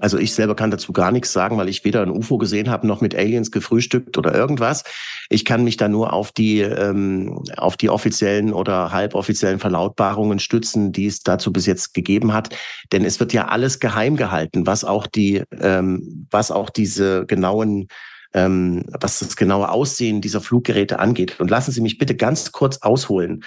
Also 0.00 0.18
ich 0.18 0.34
selber 0.34 0.54
kann 0.54 0.70
dazu 0.70 0.92
gar 0.92 1.12
nichts 1.12 1.32
sagen, 1.32 1.56
weil 1.56 1.68
ich 1.68 1.84
weder 1.84 2.02
ein 2.02 2.10
UFO 2.10 2.38
gesehen 2.38 2.70
habe 2.70 2.86
noch 2.86 3.00
mit 3.00 3.14
Aliens 3.14 3.50
gefrühstückt 3.50 4.18
oder 4.18 4.34
irgendwas. 4.34 4.84
Ich 5.28 5.44
kann 5.44 5.64
mich 5.64 5.76
da 5.76 5.88
nur 5.88 6.12
auf 6.12 6.32
die 6.32 6.60
ähm, 6.60 7.42
auf 7.56 7.76
die 7.76 7.90
offiziellen 7.90 8.52
oder 8.52 8.92
halboffiziellen 8.92 9.58
Verlautbarungen 9.58 10.38
stützen, 10.38 10.92
die 10.92 11.06
es 11.06 11.22
dazu 11.22 11.52
bis 11.52 11.66
jetzt 11.66 11.94
gegeben 11.94 12.32
hat. 12.32 12.54
Denn 12.92 13.04
es 13.04 13.20
wird 13.20 13.32
ja 13.32 13.48
alles 13.48 13.80
geheim 13.80 14.16
gehalten, 14.16 14.66
was 14.66 14.84
auch 14.84 15.06
die 15.06 15.42
ähm, 15.60 16.26
was 16.30 16.50
auch 16.50 16.70
diese 16.70 17.26
genauen 17.26 17.88
ähm, 18.34 18.84
was 18.88 19.20
das 19.20 19.36
genaue 19.36 19.70
Aussehen 19.70 20.20
dieser 20.20 20.40
Fluggeräte 20.40 20.98
angeht. 20.98 21.40
Und 21.40 21.50
lassen 21.50 21.72
Sie 21.72 21.80
mich 21.80 21.98
bitte 21.98 22.14
ganz 22.14 22.52
kurz 22.52 22.78
ausholen. 22.78 23.44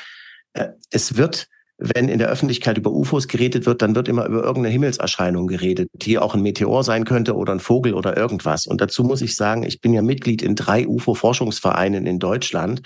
Äh, 0.54 0.70
es 0.90 1.16
wird 1.18 1.48
wenn 1.80 2.10
in 2.10 2.20
der 2.20 2.28
Öffentlichkeit 2.28 2.78
über 2.78 2.92
UFOs 2.92 3.30
geredet 3.30 3.66
wird, 3.66 3.82
dann 3.82 3.96
wird 3.96 4.10
immer 4.10 4.26
über 4.26 4.44
irgendeine 4.44 4.70
Himmelserscheinung 4.70 5.48
geredet, 5.48 5.90
die 5.94 6.20
auch 6.20 6.36
ein 6.36 6.42
Meteor 6.42 6.84
sein 6.84 7.06
könnte 7.06 7.36
oder 7.36 7.54
ein 7.54 7.62
Vogel 7.62 7.94
oder 7.94 8.18
irgendwas. 8.18 8.68
Und 8.68 8.82
dazu 8.82 9.04
muss 9.04 9.22
ich 9.22 9.36
sagen, 9.36 9.64
ich 9.64 9.80
bin 9.80 9.94
ja 9.94 10.02
Mitglied 10.02 10.42
in 10.42 10.56
drei 10.56 10.86
UFO-Forschungsvereinen 10.86 12.06
in 12.06 12.20
Deutschland. 12.20 12.82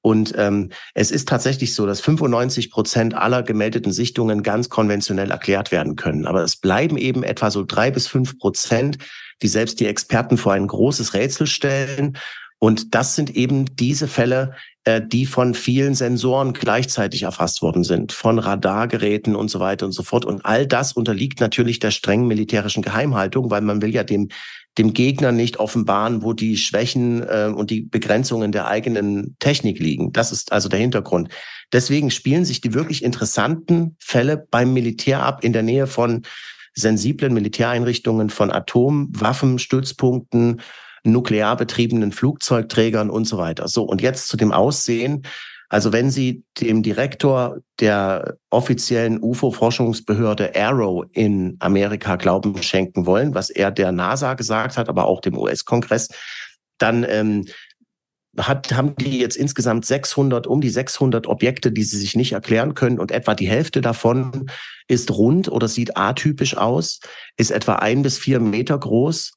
Und 0.00 0.34
ähm, 0.36 0.70
es 0.94 1.10
ist 1.10 1.28
tatsächlich 1.28 1.74
so, 1.74 1.86
dass 1.86 2.00
95 2.00 2.70
Prozent 2.70 3.14
aller 3.14 3.42
gemeldeten 3.42 3.92
Sichtungen 3.92 4.44
ganz 4.44 4.68
konventionell 4.68 5.32
erklärt 5.32 5.72
werden 5.72 5.96
können. 5.96 6.26
Aber 6.26 6.44
es 6.44 6.56
bleiben 6.56 6.96
eben 6.96 7.24
etwa 7.24 7.50
so 7.50 7.64
drei 7.64 7.90
bis 7.90 8.06
fünf 8.06 8.38
Prozent, 8.38 8.98
die 9.42 9.48
selbst 9.48 9.80
die 9.80 9.86
Experten 9.86 10.38
vor 10.38 10.52
ein 10.52 10.68
großes 10.68 11.14
Rätsel 11.14 11.48
stellen. 11.48 12.16
Und 12.60 12.94
das 12.94 13.16
sind 13.16 13.34
eben 13.34 13.74
diese 13.74 14.06
Fälle, 14.06 14.54
die 15.02 15.26
von 15.26 15.54
vielen 15.54 15.94
Sensoren 15.94 16.52
gleichzeitig 16.52 17.24
erfasst 17.24 17.60
worden 17.60 17.82
sind, 17.82 18.12
von 18.12 18.38
Radargeräten 18.38 19.34
und 19.34 19.48
so 19.48 19.58
weiter 19.58 19.86
und 19.86 19.92
so 19.92 20.04
fort. 20.04 20.24
Und 20.24 20.44
all 20.44 20.66
das 20.66 20.92
unterliegt 20.92 21.40
natürlich 21.40 21.80
der 21.80 21.90
strengen 21.90 22.28
militärischen 22.28 22.82
Geheimhaltung, 22.82 23.50
weil 23.50 23.62
man 23.62 23.82
will 23.82 23.94
ja 23.94 24.04
dem 24.04 24.28
dem 24.78 24.92
Gegner 24.92 25.32
nicht 25.32 25.58
offenbaren, 25.58 26.22
wo 26.22 26.32
die 26.32 26.56
Schwächen 26.56 27.22
äh, 27.22 27.52
und 27.54 27.70
die 27.70 27.82
Begrenzungen 27.82 28.50
der 28.52 28.68
eigenen 28.68 29.36
Technik 29.38 29.78
liegen. 29.78 30.12
Das 30.12 30.32
ist 30.32 30.52
also 30.52 30.68
der 30.68 30.80
Hintergrund. 30.80 31.30
Deswegen 31.72 32.10
spielen 32.10 32.44
sich 32.44 32.60
die 32.60 32.74
wirklich 32.74 33.02
interessanten 33.02 33.96
Fälle 33.98 34.46
beim 34.50 34.74
Militär 34.74 35.22
ab 35.22 35.42
in 35.44 35.54
der 35.54 35.62
Nähe 35.62 35.86
von 35.86 36.22
sensiblen 36.74 37.32
Militäreinrichtungen, 37.32 38.28
von 38.28 38.52
Atomwaffenstützpunkten, 38.52 40.60
nuklear 41.06 41.56
betriebenen 41.56 42.12
Flugzeugträgern 42.12 43.10
und 43.10 43.26
so 43.26 43.38
weiter. 43.38 43.68
So, 43.68 43.84
und 43.84 44.02
jetzt 44.02 44.28
zu 44.28 44.36
dem 44.36 44.52
Aussehen. 44.52 45.22
Also 45.68 45.92
wenn 45.92 46.10
Sie 46.10 46.44
dem 46.60 46.82
Direktor 46.82 47.58
der 47.80 48.36
offiziellen 48.50 49.20
UFO-Forschungsbehörde 49.20 50.52
Arrow 50.54 51.04
in 51.12 51.56
Amerika 51.58 52.16
Glauben 52.16 52.62
schenken 52.62 53.04
wollen, 53.04 53.34
was 53.34 53.50
er 53.50 53.72
der 53.72 53.90
NASA 53.90 54.34
gesagt 54.34 54.76
hat, 54.76 54.88
aber 54.88 55.06
auch 55.06 55.20
dem 55.20 55.36
US-Kongress, 55.36 56.08
dann 56.78 57.04
ähm, 57.08 57.46
hat, 58.38 58.72
haben 58.72 58.94
die 58.96 59.18
jetzt 59.18 59.36
insgesamt 59.36 59.86
600, 59.86 60.46
um 60.46 60.60
die 60.60 60.68
600 60.68 61.26
Objekte, 61.26 61.72
die 61.72 61.82
sie 61.82 61.98
sich 61.98 62.14
nicht 62.14 62.32
erklären 62.32 62.74
können 62.74 62.98
und 62.98 63.10
etwa 63.10 63.34
die 63.34 63.48
Hälfte 63.48 63.80
davon 63.80 64.50
ist 64.88 65.10
rund 65.10 65.48
oder 65.48 65.68
sieht 65.68 65.96
atypisch 65.96 66.56
aus, 66.56 67.00
ist 67.36 67.50
etwa 67.50 67.76
ein 67.76 68.02
bis 68.02 68.18
vier 68.18 68.40
Meter 68.40 68.78
groß 68.78 69.32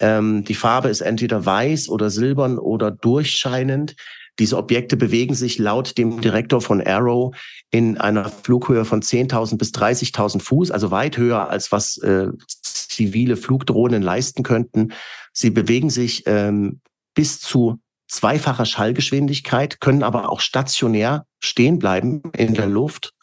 ähm, 0.00 0.44
die 0.44 0.54
Farbe 0.54 0.88
ist 0.88 1.00
entweder 1.00 1.44
weiß 1.44 1.88
oder 1.88 2.10
silbern 2.10 2.58
oder 2.58 2.90
durchscheinend. 2.90 3.96
Diese 4.38 4.58
Objekte 4.58 4.96
bewegen 4.96 5.34
sich 5.34 5.58
laut 5.58 5.96
dem 5.96 6.20
Direktor 6.20 6.60
von 6.60 6.86
Arrow 6.86 7.34
in 7.70 7.96
einer 7.96 8.28
Flughöhe 8.28 8.84
von 8.84 9.00
10.000 9.00 9.56
bis 9.56 9.70
30.000 9.70 10.40
Fuß, 10.40 10.70
also 10.70 10.90
weit 10.90 11.16
höher 11.16 11.48
als 11.48 11.72
was 11.72 11.96
äh, 11.98 12.28
zivile 12.46 13.36
Flugdrohnen 13.36 14.02
leisten 14.02 14.42
könnten. 14.42 14.92
Sie 15.32 15.50
bewegen 15.50 15.88
sich 15.88 16.24
ähm, 16.26 16.80
bis 17.14 17.40
zu 17.40 17.78
zweifacher 18.08 18.66
Schallgeschwindigkeit, 18.66 19.80
können 19.80 20.02
aber 20.02 20.30
auch 20.30 20.40
stationär 20.40 21.26
stehen 21.40 21.78
bleiben 21.78 22.22
in 22.36 22.54
der 22.54 22.68
Luft. 22.68 23.14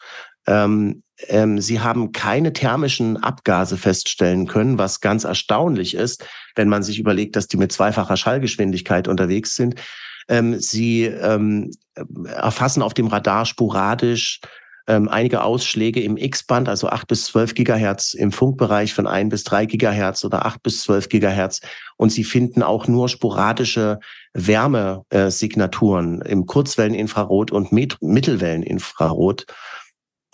Ähm, 0.46 1.03
ähm, 1.28 1.60
sie 1.60 1.80
haben 1.80 2.12
keine 2.12 2.52
thermischen 2.52 3.16
Abgase 3.16 3.76
feststellen 3.76 4.46
können, 4.46 4.78
was 4.78 5.00
ganz 5.00 5.24
erstaunlich 5.24 5.94
ist, 5.94 6.26
wenn 6.56 6.68
man 6.68 6.82
sich 6.82 6.98
überlegt, 6.98 7.36
dass 7.36 7.48
die 7.48 7.56
mit 7.56 7.72
zweifacher 7.72 8.16
Schallgeschwindigkeit 8.16 9.08
unterwegs 9.08 9.54
sind. 9.56 9.76
Ähm, 10.28 10.58
sie 10.58 11.04
ähm, 11.04 11.70
erfassen 12.26 12.82
auf 12.82 12.94
dem 12.94 13.06
Radar 13.06 13.46
sporadisch 13.46 14.40
ähm, 14.86 15.08
einige 15.08 15.42
Ausschläge 15.42 16.02
im 16.02 16.16
X-Band, 16.16 16.68
also 16.68 16.88
8 16.88 17.08
bis 17.08 17.24
12 17.26 17.54
Gigahertz 17.54 18.12
im 18.12 18.32
Funkbereich 18.32 18.92
von 18.92 19.06
1 19.06 19.30
bis 19.30 19.44
3 19.44 19.66
Gigahertz 19.66 20.24
oder 20.24 20.44
8 20.44 20.62
bis 20.62 20.82
12 20.82 21.08
Gigahertz. 21.08 21.60
Und 21.96 22.10
sie 22.10 22.24
finden 22.24 22.62
auch 22.62 22.86
nur 22.86 23.08
sporadische 23.08 23.98
Wärmesignaturen 24.34 26.20
im 26.22 26.44
Kurzwelleninfrarot 26.44 27.50
und 27.50 27.72
Mittelwelleninfrarot. 27.72 29.46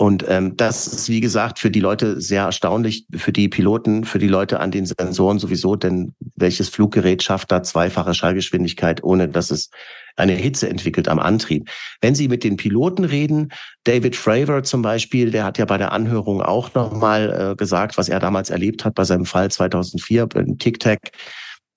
Und 0.01 0.25
ähm, 0.29 0.57
das 0.57 0.87
ist, 0.87 1.11
wie 1.11 1.21
gesagt, 1.21 1.59
für 1.59 1.71
die 1.71 1.79
Leute 1.79 2.23
sehr 2.23 2.45
erstaunlich, 2.45 3.05
für 3.15 3.33
die 3.33 3.51
Piloten, 3.51 4.05
für 4.05 4.19
die 4.19 4.29
Leute 4.29 4.59
an 4.59 4.71
den 4.71 4.87
Sensoren 4.87 5.39
sowieso, 5.39 5.77
denn 5.77 6.15
welches 6.37 6.71
Fluggerät 6.71 7.23
schafft 7.23 7.53
da 7.53 7.63
zweifache 7.63 8.15
Schallgeschwindigkeit, 8.15 9.05
ohne 9.05 9.29
dass 9.29 9.51
es 9.51 9.69
eine 10.17 10.33
Hitze 10.33 10.71
entwickelt 10.71 11.07
am 11.07 11.19
Antrieb? 11.19 11.69
Wenn 12.01 12.15
Sie 12.15 12.29
mit 12.29 12.45
den 12.45 12.57
Piloten 12.57 13.05
reden, 13.05 13.53
David 13.85 14.17
Fravor 14.17 14.63
zum 14.63 14.81
Beispiel, 14.81 15.33
der 15.33 15.45
hat 15.45 15.59
ja 15.59 15.67
bei 15.67 15.77
der 15.77 15.93
Anhörung 15.93 16.41
auch 16.41 16.73
nochmal 16.73 17.51
äh, 17.53 17.57
gesagt, 17.57 17.99
was 17.99 18.09
er 18.09 18.21
damals 18.21 18.49
erlebt 18.49 18.87
hat 18.87 18.95
bei 18.95 19.05
seinem 19.05 19.27
Fall 19.27 19.51
2004 19.51 20.29
beim 20.29 20.57
Tic-Tac 20.57 21.11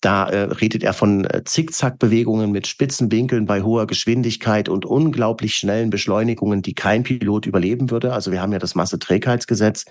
da 0.03 0.27
äh, 0.27 0.43
redet 0.43 0.83
er 0.83 0.91
von 0.91 1.24
äh, 1.24 1.43
Zickzackbewegungen 1.45 2.51
mit 2.51 2.67
spitzen 2.67 3.10
Winkeln 3.10 3.45
bei 3.45 3.62
hoher 3.62 3.88
Geschwindigkeit 3.88 4.67
und 4.67 4.86
unglaublich 4.86 5.55
schnellen 5.55 5.89
Beschleunigungen, 5.89 6.62
die 6.62 6.74
kein 6.74 7.03
Pilot 7.03 7.45
überleben 7.45 7.89
würde. 7.89 8.12
Also 8.12 8.31
wir 8.31 8.41
haben 8.41 8.51
ja 8.51 8.60
das 8.60 8.75
Masseträgheitsgesetz. 8.75 9.86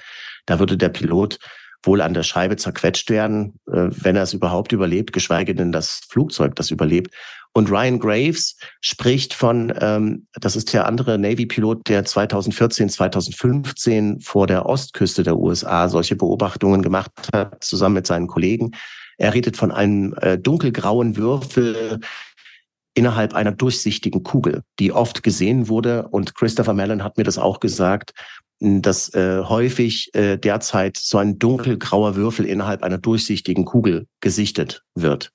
Da 0.44 0.58
würde 0.58 0.76
der 0.76 0.90
Pilot 0.90 1.38
wohl 1.82 2.02
an 2.02 2.12
der 2.12 2.24
Scheibe 2.24 2.56
zerquetscht 2.56 3.08
werden, 3.08 3.58
äh, 3.66 3.88
wenn 3.88 4.14
er 4.14 4.24
es 4.24 4.34
überhaupt 4.34 4.72
überlebt, 4.72 5.14
geschweige 5.14 5.54
denn 5.54 5.72
das 5.72 6.02
Flugzeug 6.10 6.56
das 6.56 6.70
überlebt. 6.70 7.14
Und 7.54 7.70
Ryan 7.70 7.98
Graves 7.98 8.56
spricht 8.82 9.32
von, 9.32 9.72
ähm, 9.80 10.26
das 10.34 10.56
ist 10.56 10.74
der 10.74 10.86
andere 10.86 11.18
Navy-Pilot, 11.18 11.88
der 11.88 12.04
2014, 12.04 12.90
2015 12.90 14.20
vor 14.20 14.46
der 14.46 14.66
Ostküste 14.66 15.22
der 15.22 15.38
USA 15.38 15.88
solche 15.88 16.16
Beobachtungen 16.16 16.82
gemacht 16.82 17.12
hat, 17.32 17.64
zusammen 17.64 17.96
mit 17.96 18.06
seinen 18.06 18.26
Kollegen. 18.26 18.72
Er 19.18 19.34
redet 19.34 19.56
von 19.56 19.70
einem 19.70 20.14
äh, 20.20 20.38
dunkelgrauen 20.38 21.16
Würfel 21.16 22.00
innerhalb 22.94 23.34
einer 23.34 23.52
durchsichtigen 23.52 24.22
Kugel, 24.22 24.62
die 24.78 24.92
oft 24.92 25.22
gesehen 25.22 25.68
wurde. 25.68 26.08
Und 26.08 26.34
Christopher 26.34 26.74
Mellon 26.74 27.02
hat 27.02 27.16
mir 27.16 27.24
das 27.24 27.38
auch 27.38 27.60
gesagt, 27.60 28.12
dass 28.60 29.12
äh, 29.14 29.42
häufig 29.42 30.14
äh, 30.14 30.36
derzeit 30.36 30.96
so 30.96 31.18
ein 31.18 31.38
dunkelgrauer 31.38 32.14
Würfel 32.14 32.46
innerhalb 32.46 32.82
einer 32.82 32.98
durchsichtigen 32.98 33.64
Kugel 33.64 34.06
gesichtet 34.20 34.84
wird. 34.94 35.32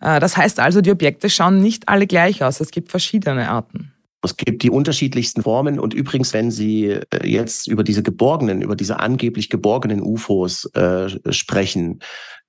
Äh, 0.00 0.20
das 0.20 0.36
heißt 0.36 0.60
also, 0.60 0.80
die 0.80 0.90
Objekte 0.90 1.30
schauen 1.30 1.60
nicht 1.60 1.88
alle 1.88 2.06
gleich 2.06 2.44
aus. 2.44 2.60
Es 2.60 2.70
gibt 2.70 2.90
verschiedene 2.90 3.48
Arten. 3.48 3.94
Es 4.22 4.36
gibt 4.36 4.62
die 4.62 4.70
unterschiedlichsten 4.70 5.42
Formen 5.42 5.78
und 5.78 5.94
übrigens, 5.94 6.32
wenn 6.34 6.50
Sie 6.50 6.86
äh, 6.88 7.00
jetzt 7.24 7.68
über 7.68 7.82
diese 7.82 8.02
geborgenen, 8.02 8.62
über 8.62 8.76
diese 8.76 9.00
angeblich 9.00 9.48
geborgenen 9.48 10.02
UFOs 10.02 10.66
äh, 10.74 11.08
sprechen, 11.32 12.00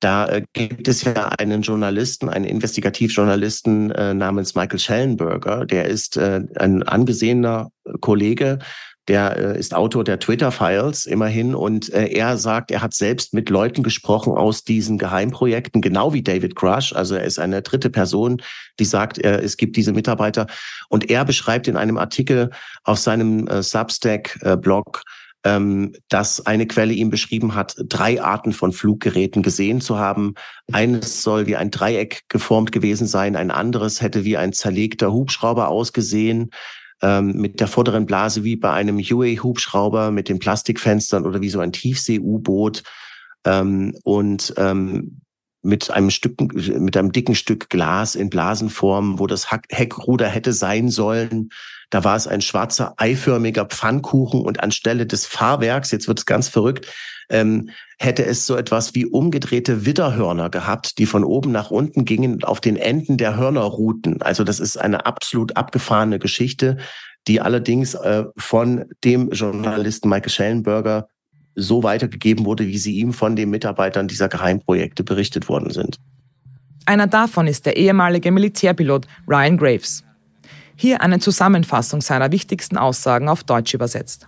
da 0.02 0.28
äh, 0.28 0.44
gibt 0.54 0.88
es 0.88 1.04
ja 1.04 1.30
einen 1.30 1.62
Journalisten, 1.62 2.28
einen 2.28 2.46
Investigativjournalisten 2.46 3.92
äh, 3.92 4.14
namens 4.14 4.56
Michael 4.56 4.80
Schellenberger, 4.80 5.66
der 5.66 5.86
ist 5.86 6.18
äh, 6.18 6.42
ein 6.58 6.84
angesehener 6.84 7.72
Kollege, 8.02 8.60
der 9.08 9.38
äh, 9.38 9.60
ist 9.60 9.74
Autor 9.74 10.04
der 10.04 10.20
Twitter-Files 10.20 11.06
immerhin 11.06 11.56
und 11.56 11.92
äh, 11.92 12.08
er 12.08 12.38
sagt, 12.38 12.72
er 12.72 12.82
hat 12.82 12.94
selbst 12.94 13.34
mit 13.34 13.50
Leuten 13.50 13.84
gesprochen 13.84 14.34
aus 14.34 14.64
diesen 14.64 14.98
Geheimprojekten, 14.98 15.82
genau 15.82 16.14
wie 16.14 16.22
David 16.22 16.56
Crush. 16.56 16.94
Also 16.94 17.16
er 17.16 17.24
ist 17.24 17.40
eine 17.40 17.62
dritte 17.62 17.90
Person, 17.90 18.42
die 18.80 18.86
sagt, 18.86 19.18
äh, 19.18 19.40
es 19.42 19.58
gibt 19.58 19.76
diese 19.76 19.94
Mitarbeiter. 19.94 20.48
Und 20.90 21.10
er 21.10 21.26
beschreibt 21.26 21.68
in 21.68 21.78
einem 21.78 21.98
Artikel 21.98 22.52
auf 22.84 23.00
seinem 23.00 23.48
äh, 23.48 23.64
Substack-Blog, 23.64 25.02
äh, 25.04 25.10
ähm, 25.44 25.94
dass 26.10 26.46
eine 26.46 26.68
Quelle 26.68 26.94
ihm 26.94 27.10
beschrieben 27.10 27.56
hat, 27.56 27.76
drei 27.78 28.22
Arten 28.22 28.54
von 28.54 28.72
Fluggeräten 28.72 29.42
gesehen 29.42 29.82
zu 29.82 29.98
haben. 29.98 30.36
Eines 30.72 31.24
soll 31.24 31.48
wie 31.48 31.56
ein 31.56 31.72
Dreieck 31.72 32.22
geformt 32.30 32.72
gewesen 32.72 33.08
sein, 33.08 33.36
ein 33.36 33.50
anderes 33.50 34.02
hätte 34.02 34.24
wie 34.24 34.38
ein 34.38 34.54
zerlegter 34.54 35.12
Hubschrauber 35.12 35.70
ausgesehen. 35.70 36.52
Ähm, 37.02 37.34
mit 37.34 37.60
der 37.60 37.68
vorderen 37.68 38.06
Blase 38.06 38.44
wie 38.44 38.56
bei 38.56 38.72
einem 38.72 38.98
UA-Hubschrauber 38.98 40.12
mit 40.12 40.30
den 40.30 40.40
Plastikfenstern 40.40 41.26
oder 41.26 41.42
wie 41.42 41.50
so 41.50 41.60
ein 41.60 41.72
Tiefsee-U-Boot 41.72 42.84
ähm, 43.46 43.96
und 44.04 44.54
ähm, 44.58 45.22
mit 45.64 45.92
einem 45.92 46.10
Stück, 46.10 46.42
mit 46.54 46.98
einem 46.98 47.12
dicken 47.12 47.36
Stück 47.36 47.70
Glas 47.70 48.16
in 48.16 48.30
Blasenform, 48.30 49.20
wo 49.20 49.28
das 49.28 49.52
Heckruder 49.70 50.28
hätte 50.28 50.54
sein 50.54 50.90
sollen. 50.90 51.50
Da 51.92 52.04
war 52.04 52.16
es 52.16 52.26
ein 52.26 52.42
schwarzer 52.42 52.94
eiförmiger 52.98 53.66
Pfannkuchen 53.66 54.42
und 54.42 54.64
anstelle 54.64 55.06
des 55.06 55.28
Fahrwerks, 55.28 55.92
jetzt 55.92 56.08
wird 56.08 56.20
es 56.20 56.26
ganz 56.26 56.48
verrückt, 56.48 56.88
ähm, 57.30 57.70
hätte 58.00 58.26
es 58.26 58.46
so 58.46 58.56
etwas 58.56 58.96
wie 58.96 59.06
umgedrehte 59.06 59.86
Widderhörner 59.86 60.50
gehabt, 60.50 60.98
die 60.98 61.06
von 61.06 61.24
oben 61.24 61.52
nach 61.52 61.70
unten 61.70 62.06
gingen 62.06 62.44
auf 62.44 62.62
den 62.62 62.78
Enden 62.78 63.18
der 63.18 63.36
Hörnerrouten. 63.36 64.22
Also 64.22 64.44
das 64.44 64.60
ist 64.60 64.78
eine 64.78 65.06
absolut 65.06 65.56
abgefahrene 65.58 66.18
Geschichte, 66.18 66.78
die 67.28 67.42
allerdings 67.42 67.94
äh, 67.94 68.24
von 68.38 68.86
dem 69.04 69.30
Journalisten 69.30 70.10
Michael 70.10 70.32
Schellenberger 70.32 71.08
so 71.56 71.84
weitergegeben 71.84 72.46
wurde, 72.46 72.66
wie 72.68 72.78
sie 72.78 72.98
ihm 72.98 73.12
von 73.12 73.36
den 73.36 73.50
Mitarbeitern 73.50 74.08
dieser 74.08 74.30
Geheimprojekte 74.30 75.04
berichtet 75.04 75.50
worden 75.50 75.72
sind. 75.72 75.98
Einer 76.86 77.08
davon 77.08 77.48
ist 77.48 77.66
der 77.66 77.76
ehemalige 77.76 78.32
Militärpilot 78.32 79.06
Ryan 79.28 79.58
Graves. 79.58 80.04
Hier 80.82 81.02
eine 81.02 81.20
Zusammenfassung 81.20 82.02
seiner 82.02 82.32
wichtigsten 82.32 82.76
Aussagen 82.76 83.30
auf 83.30 83.44
Deutsch 83.44 83.76
übersetzt. 83.76 84.28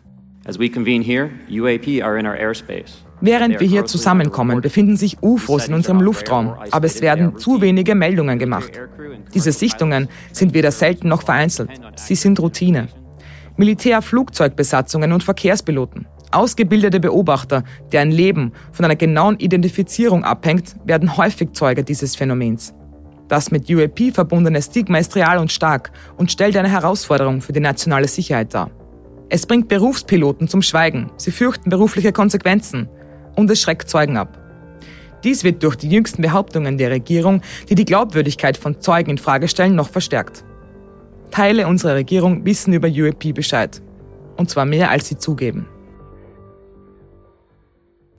Während 3.21 3.59
wir 3.59 3.67
hier 3.67 3.85
zusammenkommen, 3.85 4.61
befinden 4.61 4.95
sich 4.95 5.17
UFOs 5.23 5.67
in 5.67 5.73
unserem 5.73 5.99
Luftraum, 5.99 6.53
aber 6.69 6.85
es 6.85 7.01
werden 7.01 7.39
zu 7.39 7.59
wenige 7.61 7.95
Meldungen 7.95 8.37
gemacht. 8.37 8.69
Diese 9.33 9.51
Sichtungen 9.51 10.09
sind 10.31 10.53
weder 10.53 10.69
selten 10.69 11.07
noch 11.07 11.23
vereinzelt, 11.23 11.71
sie 11.95 12.13
sind 12.13 12.39
Routine. 12.39 12.87
Militärflugzeugbesatzungen 13.57 15.11
und 15.11 15.23
Verkehrspiloten, 15.23 16.05
Ausgebildete 16.29 16.99
Beobachter, 16.99 17.63
deren 17.91 18.11
Leben 18.11 18.51
von 18.71 18.85
einer 18.85 18.95
genauen 18.95 19.39
Identifizierung 19.39 20.23
abhängt, 20.23 20.75
werden 20.85 21.17
häufig 21.17 21.53
Zeuge 21.53 21.83
dieses 21.83 22.15
Phänomens. 22.15 22.75
Das 23.33 23.49
mit 23.49 23.67
UAP 23.67 24.13
verbundene 24.13 24.61
Stigma 24.61 24.99
ist 24.99 25.15
real 25.15 25.39
und 25.39 25.51
stark 25.51 25.91
und 26.17 26.31
stellt 26.31 26.55
eine 26.55 26.69
Herausforderung 26.69 27.41
für 27.41 27.51
die 27.51 27.59
nationale 27.59 28.07
Sicherheit 28.07 28.53
dar. 28.53 28.69
Es 29.27 29.47
bringt 29.47 29.69
Berufspiloten 29.69 30.47
zum 30.47 30.61
Schweigen, 30.61 31.11
sie 31.17 31.31
fürchten 31.31 31.71
berufliche 31.71 32.11
Konsequenzen 32.11 32.87
und 33.35 33.49
es 33.49 33.59
schreckt 33.59 33.89
Zeugen 33.89 34.17
ab. 34.17 34.37
Dies 35.23 35.43
wird 35.43 35.63
durch 35.63 35.77
die 35.77 35.89
jüngsten 35.89 36.21
Behauptungen 36.21 36.77
der 36.77 36.91
Regierung, 36.91 37.41
die 37.67 37.73
die 37.73 37.85
Glaubwürdigkeit 37.85 38.55
von 38.55 38.79
Zeugen 38.79 39.09
in 39.09 39.17
Frage 39.17 39.47
stellen, 39.47 39.73
noch 39.73 39.89
verstärkt. 39.89 40.45
Teile 41.31 41.65
unserer 41.65 41.95
Regierung 41.95 42.45
wissen 42.45 42.71
über 42.71 42.87
UAP 42.87 43.33
Bescheid. 43.33 43.81
Und 44.37 44.51
zwar 44.51 44.65
mehr, 44.65 44.91
als 44.91 45.07
sie 45.07 45.17
zugeben. 45.17 45.65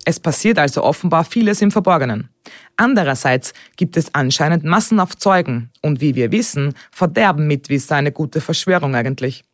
Es 0.04 0.18
passiert 0.18 0.58
also 0.58 0.82
offenbar 0.82 1.22
vieles 1.22 1.62
im 1.62 1.70
Verborgenen. 1.70 2.33
Andererseits 2.76 3.52
gibt 3.76 3.96
es 3.96 4.14
anscheinend 4.14 4.64
massenhaft 4.64 5.20
Zeugen 5.20 5.70
und 5.82 6.00
wie 6.00 6.14
wir 6.14 6.32
wissen, 6.32 6.74
verderben 6.90 7.46
Mitwisser 7.46 7.96
eine 7.96 8.12
gute 8.12 8.40
Verschwörung 8.40 8.94
eigentlich. 8.94 9.44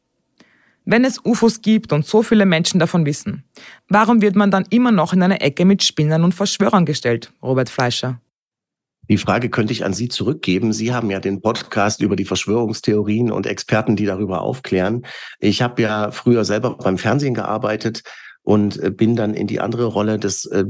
Wenn 0.84 1.04
es 1.04 1.24
UFOs 1.24 1.60
gibt 1.60 1.92
und 1.92 2.06
so 2.06 2.22
viele 2.22 2.46
Menschen 2.46 2.80
davon 2.80 3.04
wissen, 3.04 3.44
warum 3.88 4.22
wird 4.22 4.34
man 4.34 4.50
dann 4.50 4.66
immer 4.70 4.90
noch 4.90 5.12
in 5.12 5.22
eine 5.22 5.40
Ecke 5.40 5.64
mit 5.64 5.82
Spinnern 5.82 6.24
und 6.24 6.34
Verschwörern 6.34 6.86
gestellt, 6.86 7.32
Robert 7.42 7.68
Fleischer? 7.68 8.20
Die 9.10 9.18
Frage 9.18 9.50
könnte 9.50 9.72
ich 9.72 9.84
an 9.84 9.92
Sie 9.92 10.08
zurückgeben. 10.08 10.72
Sie 10.72 10.94
haben 10.94 11.10
ja 11.10 11.18
den 11.18 11.42
Podcast 11.42 12.00
über 12.00 12.14
die 12.14 12.24
Verschwörungstheorien 12.24 13.32
und 13.32 13.44
Experten, 13.44 13.96
die 13.96 14.06
darüber 14.06 14.40
aufklären. 14.40 15.04
Ich 15.40 15.62
habe 15.62 15.82
ja 15.82 16.12
früher 16.12 16.44
selber 16.44 16.76
beim 16.76 16.96
Fernsehen 16.96 17.34
gearbeitet 17.34 18.04
und 18.42 18.82
äh, 18.82 18.90
bin 18.90 19.16
dann 19.16 19.34
in 19.34 19.46
die 19.46 19.60
andere 19.60 19.84
Rolle 19.84 20.18
des 20.18 20.46
äh, 20.46 20.64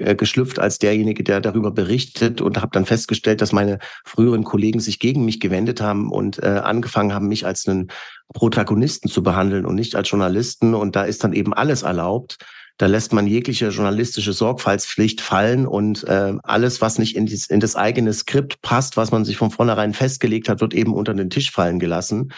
äh, 0.00 0.14
geschlüpft 0.14 0.58
als 0.58 0.78
derjenige, 0.78 1.22
der 1.22 1.40
darüber 1.40 1.70
berichtet 1.70 2.40
und 2.40 2.60
habe 2.60 2.70
dann 2.72 2.86
festgestellt, 2.86 3.40
dass 3.40 3.52
meine 3.52 3.78
früheren 4.04 4.44
Kollegen 4.44 4.80
sich 4.80 4.98
gegen 4.98 5.24
mich 5.24 5.40
gewendet 5.40 5.80
haben 5.80 6.10
und 6.10 6.42
äh, 6.42 6.46
angefangen 6.46 7.14
haben, 7.14 7.28
mich 7.28 7.46
als 7.46 7.66
einen 7.66 7.88
Protagonisten 8.34 9.08
zu 9.08 9.22
behandeln 9.22 9.66
und 9.66 9.76
nicht 9.76 9.94
als 9.94 10.10
Journalisten. 10.10 10.74
Und 10.74 10.96
da 10.96 11.04
ist 11.04 11.22
dann 11.22 11.32
eben 11.32 11.54
alles 11.54 11.82
erlaubt. 11.82 12.38
Da 12.78 12.86
lässt 12.86 13.12
man 13.12 13.26
jegliche 13.26 13.68
journalistische 13.68 14.34
Sorgfaltspflicht 14.34 15.22
fallen 15.22 15.66
und 15.66 16.04
äh, 16.04 16.34
alles, 16.42 16.82
was 16.82 16.98
nicht 16.98 17.16
in, 17.16 17.24
dies, 17.24 17.46
in 17.46 17.60
das 17.60 17.74
eigene 17.74 18.12
Skript 18.12 18.60
passt, 18.60 18.98
was 18.98 19.12
man 19.12 19.24
sich 19.24 19.38
von 19.38 19.50
vornherein 19.50 19.94
festgelegt 19.94 20.48
hat, 20.48 20.60
wird 20.60 20.74
eben 20.74 20.92
unter 20.92 21.14
den 21.14 21.30
Tisch 21.30 21.50
fallen 21.50 21.78
gelassen. 21.78 22.32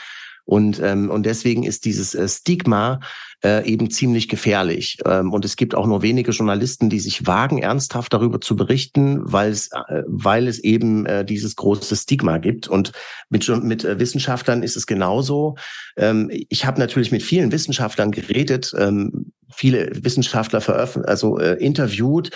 Und, 0.44 0.80
ähm, 0.80 1.10
und 1.10 1.26
deswegen 1.26 1.64
ist 1.64 1.84
dieses 1.84 2.14
äh, 2.14 2.28
Stigma 2.28 3.00
äh, 3.44 3.64
eben 3.68 3.90
ziemlich 3.90 4.28
gefährlich. 4.28 4.98
Ähm, 5.04 5.32
und 5.32 5.44
es 5.44 5.56
gibt 5.56 5.74
auch 5.74 5.86
nur 5.86 6.02
wenige 6.02 6.32
Journalisten, 6.32 6.90
die 6.90 7.00
sich 7.00 7.26
wagen, 7.26 7.58
ernsthaft 7.58 8.12
darüber 8.12 8.40
zu 8.40 8.56
berichten, 8.56 9.20
weil 9.22 9.50
es, 9.50 9.70
äh, 9.72 10.02
weil 10.06 10.48
es 10.48 10.58
eben 10.58 11.06
äh, 11.06 11.24
dieses 11.24 11.56
große 11.56 11.94
Stigma 11.96 12.38
gibt. 12.38 12.68
Und 12.68 12.92
mit, 13.28 13.48
mit 13.62 13.84
äh, 13.84 13.98
Wissenschaftlern 14.00 14.62
ist 14.62 14.76
es 14.76 14.86
genauso. 14.86 15.56
Ähm, 15.96 16.30
ich 16.48 16.66
habe 16.66 16.80
natürlich 16.80 17.12
mit 17.12 17.22
vielen 17.22 17.52
Wissenschaftlern 17.52 18.10
geredet, 18.10 18.74
ähm, 18.76 19.32
viele 19.50 19.90
Wissenschaftler 20.04 20.60
veröffentlicht, 20.60 21.08
also 21.08 21.38
äh, 21.38 21.54
interviewt. 21.54 22.30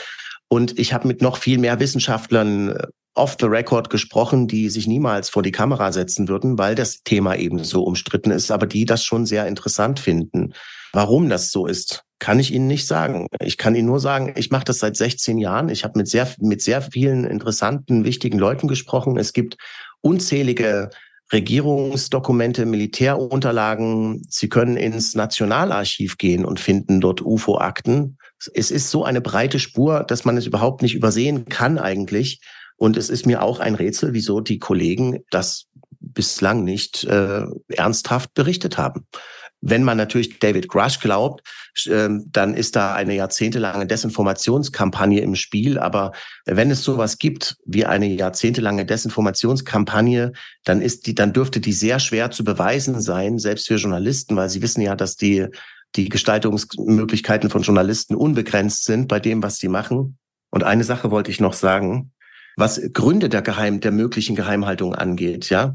Und 0.53 0.79
ich 0.79 0.93
habe 0.93 1.09
mit 1.09 1.23
noch 1.23 1.39
viel 1.39 1.57
mehr 1.57 1.81
Wissenschaftlern 1.81 2.73
äh, 2.73 2.87
off 3.15 3.39
the 3.41 3.47
record 3.47 3.89
gesprochen, 3.89 4.49
die 4.49 4.69
sich 4.69 4.87
niemals 4.87 5.31
vor 5.31 5.43
die 5.43 5.51
Kamera 5.51 5.93
setzen 5.93 6.29
würden, 6.29 6.59
weil 6.59 6.75
das 6.75 7.03
Thema 7.05 7.37
eben 7.37 7.65
so 7.65 7.85
umstritten 7.85 8.31
ist, 8.31 8.51
aber 8.51 8.67
die 8.67 8.85
das 8.85 9.03
schon 9.03 9.25
sehr 9.25 9.47
interessant 9.47 9.99
finden. 9.99 10.53
Warum 10.93 11.31
das 11.31 11.53
so 11.53 11.67
ist, 11.67 12.05
kann 12.19 12.39
ich 12.39 12.53
Ihnen 12.53 12.67
nicht 12.67 12.87
sagen. 12.87 13.29
Ich 13.41 13.57
kann 13.57 13.75
Ihnen 13.75 13.87
nur 13.87 13.99
sagen, 13.99 14.35
ich 14.37 14.51
mache 14.51 14.65
das 14.65 14.81
seit 14.81 14.95
16 14.95 15.39
Jahren. 15.39 15.71
Ich 15.71 15.85
habe 15.85 15.99
mit 15.99 16.07
sehr, 16.07 16.31
mit 16.39 16.61
sehr 16.61 16.83
vielen 16.83 17.25
interessanten, 17.25 18.05
wichtigen 18.05 18.39
Leuten 18.39 18.69
gesprochen. 18.69 19.17
Es 19.17 19.33
gibt 19.33 19.57
unzählige 20.03 20.91
Regierungsdokumente, 21.33 22.67
Militärunterlagen. 22.67 24.23
Sie 24.29 24.51
können 24.51 24.77
ins 24.77 25.15
Nationalarchiv 25.15 26.19
gehen 26.19 26.45
und 26.45 26.61
finden 26.61 27.01
dort 27.01 27.23
UFO-Akten. 27.23 28.19
Es 28.55 28.71
ist 28.71 28.91
so 28.91 29.05
eine 29.05 29.21
breite 29.21 29.59
Spur, 29.59 30.05
dass 30.05 30.25
man 30.25 30.37
es 30.37 30.47
überhaupt 30.47 30.83
nicht 30.83 30.95
übersehen 30.95 31.47
kann 31.47 31.79
eigentlich. 31.79 32.41
Und 32.77 32.97
es 32.97 33.11
ist 33.11 33.27
mir 33.27 33.43
auch 33.43 33.61
ein 33.61 33.75
Rätsel, 33.75 34.13
wieso 34.13 34.41
die 34.41 34.59
Kollegen 34.59 35.21
das 35.31 35.67
bislang 36.01 36.65
nicht 36.65 37.05
äh, 37.05 37.45
ernsthaft 37.69 38.35
berichtet 38.35 38.77
haben. 38.77 39.07
Wenn 39.65 39.85
man 39.85 39.97
natürlich 39.97 40.41
David 40.41 40.67
Grush 40.67 40.99
glaubt, 40.99 41.43
äh, 41.87 42.09
dann 42.27 42.55
ist 42.55 42.75
da 42.75 42.95
eine 42.95 43.15
jahrzehntelange 43.15 43.87
Desinformationskampagne 43.87 45.21
im 45.21 45.37
Spiel. 45.37 45.79
Aber 45.79 46.11
wenn 46.45 46.73
es 46.73 46.83
sowas 46.83 47.19
gibt 47.19 47.57
wie 47.65 47.87
eine 47.87 48.07
jahrzehntelange 48.07 48.85
Desinformationskampagne, 48.85 50.33
dann 50.65 50.83
ist 50.83 51.07
die, 51.07 51.15
dann 51.15 51.33
dürfte 51.33 51.61
die 51.61 51.73
sehr 51.73 52.01
schwer 52.01 52.33
zu 52.33 52.43
beweisen 52.43 53.01
sein, 53.01 53.39
selbst 53.39 53.69
für 53.69 53.77
Journalisten, 53.77 54.35
weil 54.35 54.51
sie 54.51 54.63
wissen 54.63 54.81
ja, 54.81 54.97
dass 54.97 55.15
die 55.15 55.47
die 55.97 56.09
Gestaltungsmöglichkeiten 56.09 57.51
von 57.51 57.63
Journalisten 57.63 58.15
unbegrenzt 58.15 58.85
sind 58.85 59.09
bei 59.09 59.21
dem, 59.21 59.43
was 59.43 59.59
sie 59.59 59.69
machen. 59.69 60.19
Und 60.51 60.65
eine 60.65 60.85
Sache 60.85 61.11
wollte 61.11 61.31
ich 61.31 61.41
noch 61.41 61.55
sagen 61.55 62.13
was 62.57 62.81
Gründe 62.93 63.29
der 63.29 63.43
Geheim, 63.43 63.81
der 63.81 63.93
möglichen 63.93 64.37
Geheimhaltung 64.37 64.95
angeht, 64.95 65.51
ja, 65.51 65.75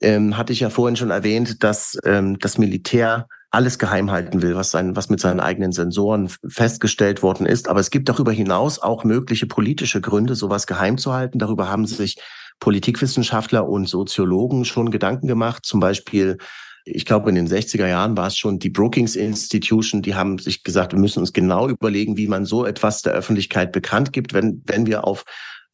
ähm, 0.00 0.36
hatte 0.36 0.52
ich 0.52 0.60
ja 0.60 0.70
vorhin 0.70 0.96
schon 0.96 1.10
erwähnt, 1.10 1.62
dass 1.62 1.96
ähm, 2.04 2.38
das 2.38 2.58
Militär 2.58 3.26
alles 3.52 3.78
geheim 3.78 4.10
halten 4.10 4.42
will, 4.42 4.54
was, 4.54 4.70
sein, 4.70 4.94
was 4.94 5.10
mit 5.10 5.20
seinen 5.20 5.40
eigenen 5.40 5.72
Sensoren 5.72 6.30
festgestellt 6.48 7.22
worden 7.22 7.46
ist. 7.46 7.68
Aber 7.68 7.80
es 7.80 7.90
gibt 7.90 8.08
darüber 8.08 8.32
hinaus 8.32 8.78
auch 8.78 9.02
mögliche 9.02 9.46
politische 9.46 10.00
Gründe, 10.00 10.36
sowas 10.36 10.66
geheim 10.66 10.98
zu 10.98 11.12
halten. 11.12 11.40
Darüber 11.40 11.68
haben 11.68 11.86
sich 11.86 12.16
Politikwissenschaftler 12.60 13.68
und 13.68 13.88
Soziologen 13.88 14.64
schon 14.64 14.90
Gedanken 14.92 15.26
gemacht. 15.26 15.66
Zum 15.66 15.80
Beispiel, 15.80 16.38
ich 16.84 17.04
glaube, 17.04 17.28
in 17.30 17.34
den 17.34 17.48
60er 17.48 17.86
Jahren 17.86 18.16
war 18.16 18.28
es 18.28 18.36
schon 18.36 18.58
die 18.58 18.70
Brookings 18.70 19.16
Institution, 19.16 20.02
die 20.02 20.14
haben 20.14 20.38
sich 20.38 20.62
gesagt, 20.62 20.92
wir 20.92 20.98
müssen 20.98 21.20
uns 21.20 21.32
genau 21.32 21.68
überlegen, 21.68 22.16
wie 22.16 22.26
man 22.26 22.44
so 22.44 22.64
etwas 22.64 23.02
der 23.02 23.12
Öffentlichkeit 23.12 23.72
bekannt 23.72 24.12
gibt, 24.12 24.32
wenn, 24.32 24.62
wenn 24.66 24.86
wir 24.86 25.04
auf 25.04 25.24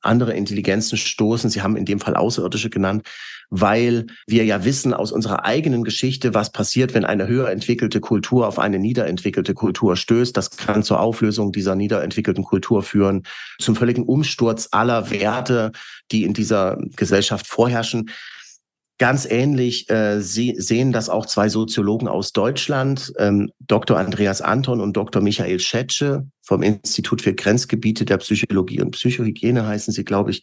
andere 0.03 0.35
Intelligenzen 0.35 0.97
stoßen. 0.97 1.51
Sie 1.51 1.63
haben 1.63 1.77
in 1.77 1.85
dem 1.85 2.01
Fall 2.01 2.15
Außerirdische 2.15 2.71
genannt, 2.71 3.07
weil 3.51 4.07
wir 4.27 4.45
ja 4.45 4.65
wissen 4.65 4.95
aus 4.95 5.13
unserer 5.13 5.45
eigenen 5.45 5.85
Geschichte, 5.85 6.35
was 6.35 6.51
passiert, 6.51 6.95
wenn 6.95 7.05
eine 7.05 7.27
höher 7.27 7.51
entwickelte 7.51 8.01
Kultur 8.01 8.47
auf 8.47 8.59
eine 8.59 8.79
niederentwickelte 8.79 9.55
Kultur 9.55 9.97
stößt. 9.97 10.37
Das 10.37 10.51
kann 10.51 10.83
zur 10.83 11.01
Auflösung 11.01 11.53
dieser 11.53 11.75
niederentwickelten 11.75 12.45
Kultur 12.45 12.83
führen, 12.83 13.25
zum 13.59 13.77
völligen 13.77 14.05
Umsturz 14.05 14.69
aller 14.71 15.11
Werte, 15.11 15.73
die 16.13 16.25
in 16.25 16.35
dieser 16.35 16.79
Gesellschaft 16.97 17.47
vorherrschen. 17.47 18.11
Ganz 18.99 19.27
ähnlich 19.27 19.91
äh, 19.91 20.23
sie, 20.23 20.55
sehen 20.57 20.91
das 20.91 21.11
auch 21.11 21.27
zwei 21.27 21.51
Soziologen 21.51 22.09
aus 22.09 22.33
Deutschland, 22.33 23.13
ähm, 23.19 23.51
Dr. 23.59 23.99
Andreas 23.99 24.41
Anton 24.41 24.81
und 24.81 24.97
Dr. 24.97 25.21
Michael 25.21 25.61
Schetsche 25.61 26.27
vom 26.43 26.63
Institut 26.63 27.21
für 27.21 27.35
Grenzgebiete 27.35 28.07
der 28.07 28.17
Psychologie 28.17 28.81
und 28.81 28.93
Psychohygiene 28.93 29.67
heißen 29.67 29.93
sie, 29.93 30.05
glaube 30.05 30.31
ich. 30.31 30.43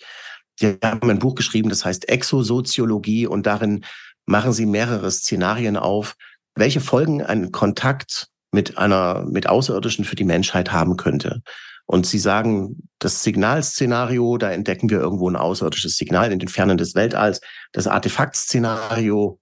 Die 0.61 0.77
haben 0.83 1.09
ein 1.09 1.17
Buch 1.17 1.33
geschrieben, 1.33 1.69
das 1.69 1.83
heißt 1.83 2.07
Exosoziologie 2.09 3.25
und 3.25 3.47
darin 3.47 3.83
machen 4.27 4.53
sie 4.53 4.67
mehrere 4.67 5.09
Szenarien 5.09 5.75
auf, 5.75 6.15
welche 6.53 6.79
Folgen 6.79 7.23
ein 7.23 7.51
Kontakt 7.51 8.27
mit 8.51 8.77
einer, 8.77 9.25
mit 9.27 9.49
Außerirdischen 9.49 10.05
für 10.05 10.15
die 10.15 10.25
Menschheit 10.25 10.71
haben 10.71 10.95
könnte. 10.95 11.41
Und 11.85 12.05
sie 12.05 12.19
sagen, 12.19 12.87
das 12.99 13.23
Signalszenario, 13.23 14.37
da 14.37 14.51
entdecken 14.51 14.89
wir 14.89 14.99
irgendwo 14.99 15.29
ein 15.29 15.35
außerirdisches 15.35 15.97
Signal 15.97 16.31
in 16.31 16.39
den 16.39 16.47
Fernen 16.47 16.77
des 16.77 16.95
Weltalls. 16.95 17.41
Das 17.71 17.87
Artefaktszenario, 17.87 19.39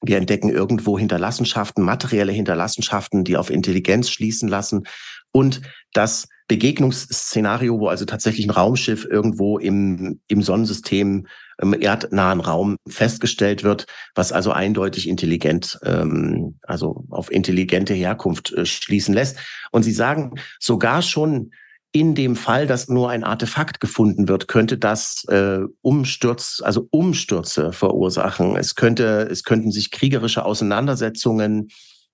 wir 0.00 0.16
entdecken 0.16 0.48
irgendwo 0.48 0.98
Hinterlassenschaften, 0.98 1.84
materielle 1.84 2.32
Hinterlassenschaften, 2.32 3.24
die 3.24 3.36
auf 3.36 3.50
Intelligenz 3.50 4.10
schließen 4.10 4.48
lassen. 4.48 4.84
Und 5.32 5.60
das 5.92 6.28
Begegnungsszenario, 6.48 7.78
wo 7.78 7.88
also 7.88 8.06
tatsächlich 8.06 8.46
ein 8.46 8.50
Raumschiff 8.50 9.04
irgendwo 9.04 9.58
im, 9.58 10.20
im 10.28 10.42
Sonnensystem, 10.42 11.26
im 11.60 11.72
erdnahen 11.74 12.40
Raum 12.40 12.76
festgestellt 12.88 13.64
wird, 13.64 13.86
was 14.14 14.32
also 14.32 14.52
eindeutig 14.52 15.08
intelligent, 15.08 15.78
ähm, 15.84 16.58
also 16.62 17.04
auf 17.10 17.30
intelligente 17.30 17.92
Herkunft 17.92 18.52
äh, 18.52 18.64
schließen 18.64 19.14
lässt. 19.14 19.38
Und 19.72 19.82
sie 19.82 19.92
sagen 19.92 20.34
sogar 20.58 21.02
schon, 21.02 21.50
in 21.92 22.14
dem 22.14 22.36
Fall, 22.36 22.66
dass 22.66 22.88
nur 22.88 23.10
ein 23.10 23.24
Artefakt 23.24 23.80
gefunden 23.80 24.28
wird, 24.28 24.46
könnte 24.46 24.78
das 24.78 25.24
äh, 25.28 25.60
Umsturz, 25.80 26.60
also 26.62 26.86
Umstürze 26.90 27.72
verursachen. 27.72 28.56
Es 28.56 28.74
könnte, 28.74 29.28
es 29.30 29.42
könnten 29.42 29.70
sich 29.70 29.90
kriegerische 29.90 30.44
Auseinandersetzungen 30.44 31.68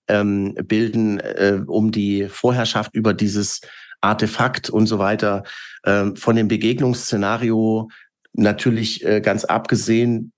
ähm, 0.06 0.54
bilden 0.64 1.18
äh, 1.20 1.60
um 1.66 1.90
die 1.90 2.28
Vorherrschaft 2.28 2.94
über 2.94 3.14
dieses 3.14 3.60
Artefakt 4.04 4.70
und 4.70 4.86
so 4.86 4.98
weiter. 4.98 5.44
Ähm, 5.84 6.16
von 6.16 6.36
dem 6.36 6.48
Begegnungsszenario 6.48 7.88
natürlich 8.32 9.04
äh, 9.04 9.20
ganz 9.20 9.44
abgesehen, 9.44 10.32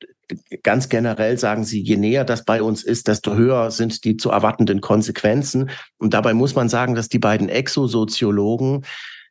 ganz 0.62 0.88
generell 0.88 1.38
sagen 1.38 1.64
sie, 1.64 1.80
je 1.82 1.96
näher 1.96 2.24
das 2.24 2.44
bei 2.44 2.62
uns 2.62 2.82
ist, 2.82 3.08
desto 3.08 3.34
höher 3.34 3.70
sind 3.70 4.04
die 4.04 4.16
zu 4.16 4.30
erwartenden 4.30 4.80
Konsequenzen. 4.80 5.70
Und 5.98 6.14
dabei 6.14 6.34
muss 6.34 6.54
man 6.54 6.68
sagen, 6.68 6.94
dass 6.94 7.08
die 7.08 7.18
beiden 7.18 7.48
Exosoziologen 7.48 8.84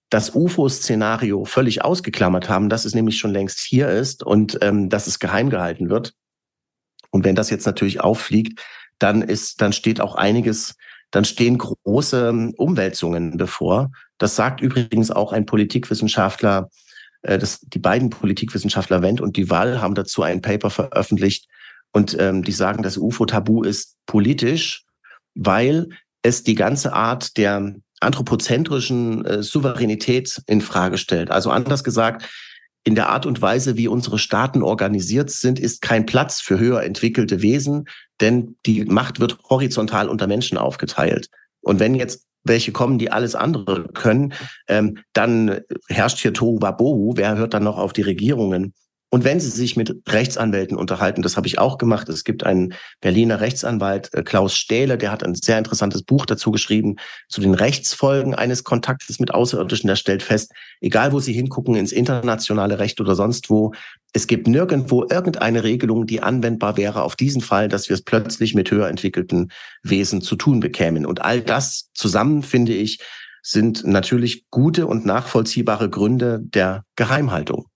das 0.10 0.36
UFO-Szenario 0.36 1.46
völlig 1.46 1.84
ausgeklammert 1.84 2.48
haben, 2.48 2.70
dass 2.70 2.86
es 2.86 2.96
nämlich 2.96 3.18
schon 3.18 3.32
längst 3.32 3.60
hier 3.60 3.90
ist 3.90 4.24
und 4.24 4.58
ähm, 4.62 4.90
dass 4.90 5.08
es 5.08 5.20
geheim 5.20 5.50
gehalten 5.50 5.90
wird. 5.90 6.14
Und 7.10 7.26
wenn 7.26 7.36
das 7.36 7.50
jetzt 7.50 7.66
natürlich 7.66 8.02
auffliegt, 8.02 8.62
dann 9.00 9.22
ist, 9.22 9.62
dann 9.62 9.74
steht 9.74 10.00
auch 10.00 10.16
einiges, 10.16 10.76
dann 11.12 11.26
stehen 11.26 11.58
große 11.58 12.30
ähm, 12.30 12.54
Umwälzungen 12.58 13.38
bevor. 13.38 13.92
Das 14.18 14.36
sagt 14.36 14.62
übrigens 14.62 15.12
auch 15.12 15.34
ein 15.34 15.46
Politikwissenschaftler, 15.46 16.70
äh, 17.22 17.38
das, 17.38 17.60
die 17.62 17.80
beiden 17.80 18.10
Politikwissenschaftler 18.10 19.02
Wendt 19.02 19.22
und 19.22 19.38
Duval 19.38 19.82
haben 19.82 19.96
dazu 19.96 20.24
ein 20.24 20.42
Paper 20.42 20.70
veröffentlicht 20.70 21.48
und 21.92 22.16
ähm, 22.20 22.44
die 22.44 22.52
sagen, 22.52 22.84
das 22.84 22.98
UFO-Tabu 22.98 23.64
ist 23.64 23.96
politisch, 24.06 24.84
weil 25.34 25.90
es 26.24 26.44
die 26.44 26.56
ganze 26.56 26.94
Art 26.94 27.38
der 27.38 27.76
anthropozentrischen 28.02 29.26
äh, 29.26 29.44
Souveränität 29.44 30.42
in 30.48 30.62
Frage 30.62 30.98
stellt. 30.98 31.32
Also 31.32 31.52
anders 31.52 31.84
gesagt, 31.84 32.30
in 32.84 32.96
der 32.96 33.10
Art 33.10 33.26
und 33.26 33.42
Weise, 33.42 33.78
wie 33.78 33.88
unsere 33.88 34.20
Staaten 34.20 34.62
organisiert 34.62 35.32
sind, 35.32 35.60
ist 35.60 35.82
kein 35.82 36.06
Platz 36.06 36.40
für 36.40 36.60
höher 36.60 36.84
entwickelte 36.84 37.42
Wesen, 37.42 37.86
denn 38.22 38.58
die 38.66 38.86
Macht 38.86 39.20
wird 39.20 39.40
horizontal 39.50 40.08
unter 40.08 40.28
Menschen 40.28 40.58
aufgeteilt. 40.58 41.30
Und 41.62 41.80
wenn 41.80 41.96
jetzt 41.96 42.26
welche 42.46 42.72
kommen, 42.72 42.98
die 42.98 43.12
alles 43.12 43.36
andere 43.36 43.88
können, 43.90 44.34
ähm, 44.68 44.98
dann 45.14 45.60
herrscht 45.90 46.20
hier 46.20 46.34
Tohu 46.34 46.62
Wabohu. 46.62 47.14
Wer 47.16 47.36
hört 47.36 47.54
dann 47.54 47.64
noch 47.64 47.78
auf 47.78 47.94
die 47.94 48.04
Regierungen? 48.04 48.74
Und 49.10 49.24
wenn 49.24 49.40
Sie 49.40 49.50
sich 49.50 49.78
mit 49.78 49.96
Rechtsanwälten 50.10 50.76
unterhalten, 50.76 51.22
das 51.22 51.38
habe 51.38 51.48
ich 51.48 51.60
auch 51.60 51.78
gemacht. 51.78 52.10
Es 52.10 52.24
gibt 52.24 52.44
einen 52.46 52.74
Berliner 53.02 53.40
Rechtsanwalt, 53.40 54.14
äh, 54.14 54.24
Klaus 54.24 54.56
Stähle, 54.56 54.98
der 54.98 55.12
hat 55.12 55.24
ein 55.24 55.36
sehr 55.36 55.58
interessantes 55.58 56.04
Buch 56.04 56.26
dazu 56.26 56.52
geschrieben, 56.52 56.96
zu 57.30 57.40
den 57.40 57.54
Rechtsfolgen 57.54 58.36
eines 58.36 58.64
Kontaktes 58.64 59.20
mit 59.20 59.34
Außerirdischen. 59.34 59.88
Der 59.88 59.96
stellt 59.96 60.24
fest, 60.24 60.52
egal 60.82 61.14
wo 61.14 61.20
Sie 61.20 61.34
hingucken, 61.34 61.76
ins 61.76 61.92
internationale 61.92 62.80
Recht 62.80 63.00
oder 63.00 63.16
sonst 63.16 63.50
wo, 63.50 63.74
es 64.12 64.28
gibt 64.28 64.48
nirgendwo 64.48 65.06
irgendeine 65.10 65.64
Regelung, 65.64 66.08
die 66.08 66.24
anwendbar 66.24 66.78
wäre 66.78 67.04
auf 67.04 67.16
diesen 67.16 67.42
Fall, 67.42 67.68
dass 67.68 67.90
wir 67.90 67.96
es 67.96 68.02
plötzlich 68.02 68.56
mit 68.56 68.72
höher 68.72 68.88
entwickelten 68.88 69.52
Wesen 69.84 70.22
zu 70.22 70.36
tun 70.38 70.62
bekämen. 70.62 71.06
Und 71.06 71.22
all 71.22 71.42
das 71.42 71.90
zusammen, 71.94 72.42
finde 72.42 72.74
ich, 72.74 73.00
sind 73.42 73.86
natürlich 73.86 74.46
gute 74.50 74.88
und 74.88 75.06
nachvollziehbare 75.06 75.90
Gründe 75.90 76.40
der 76.42 76.84
Geheimhaltung. 76.96 77.68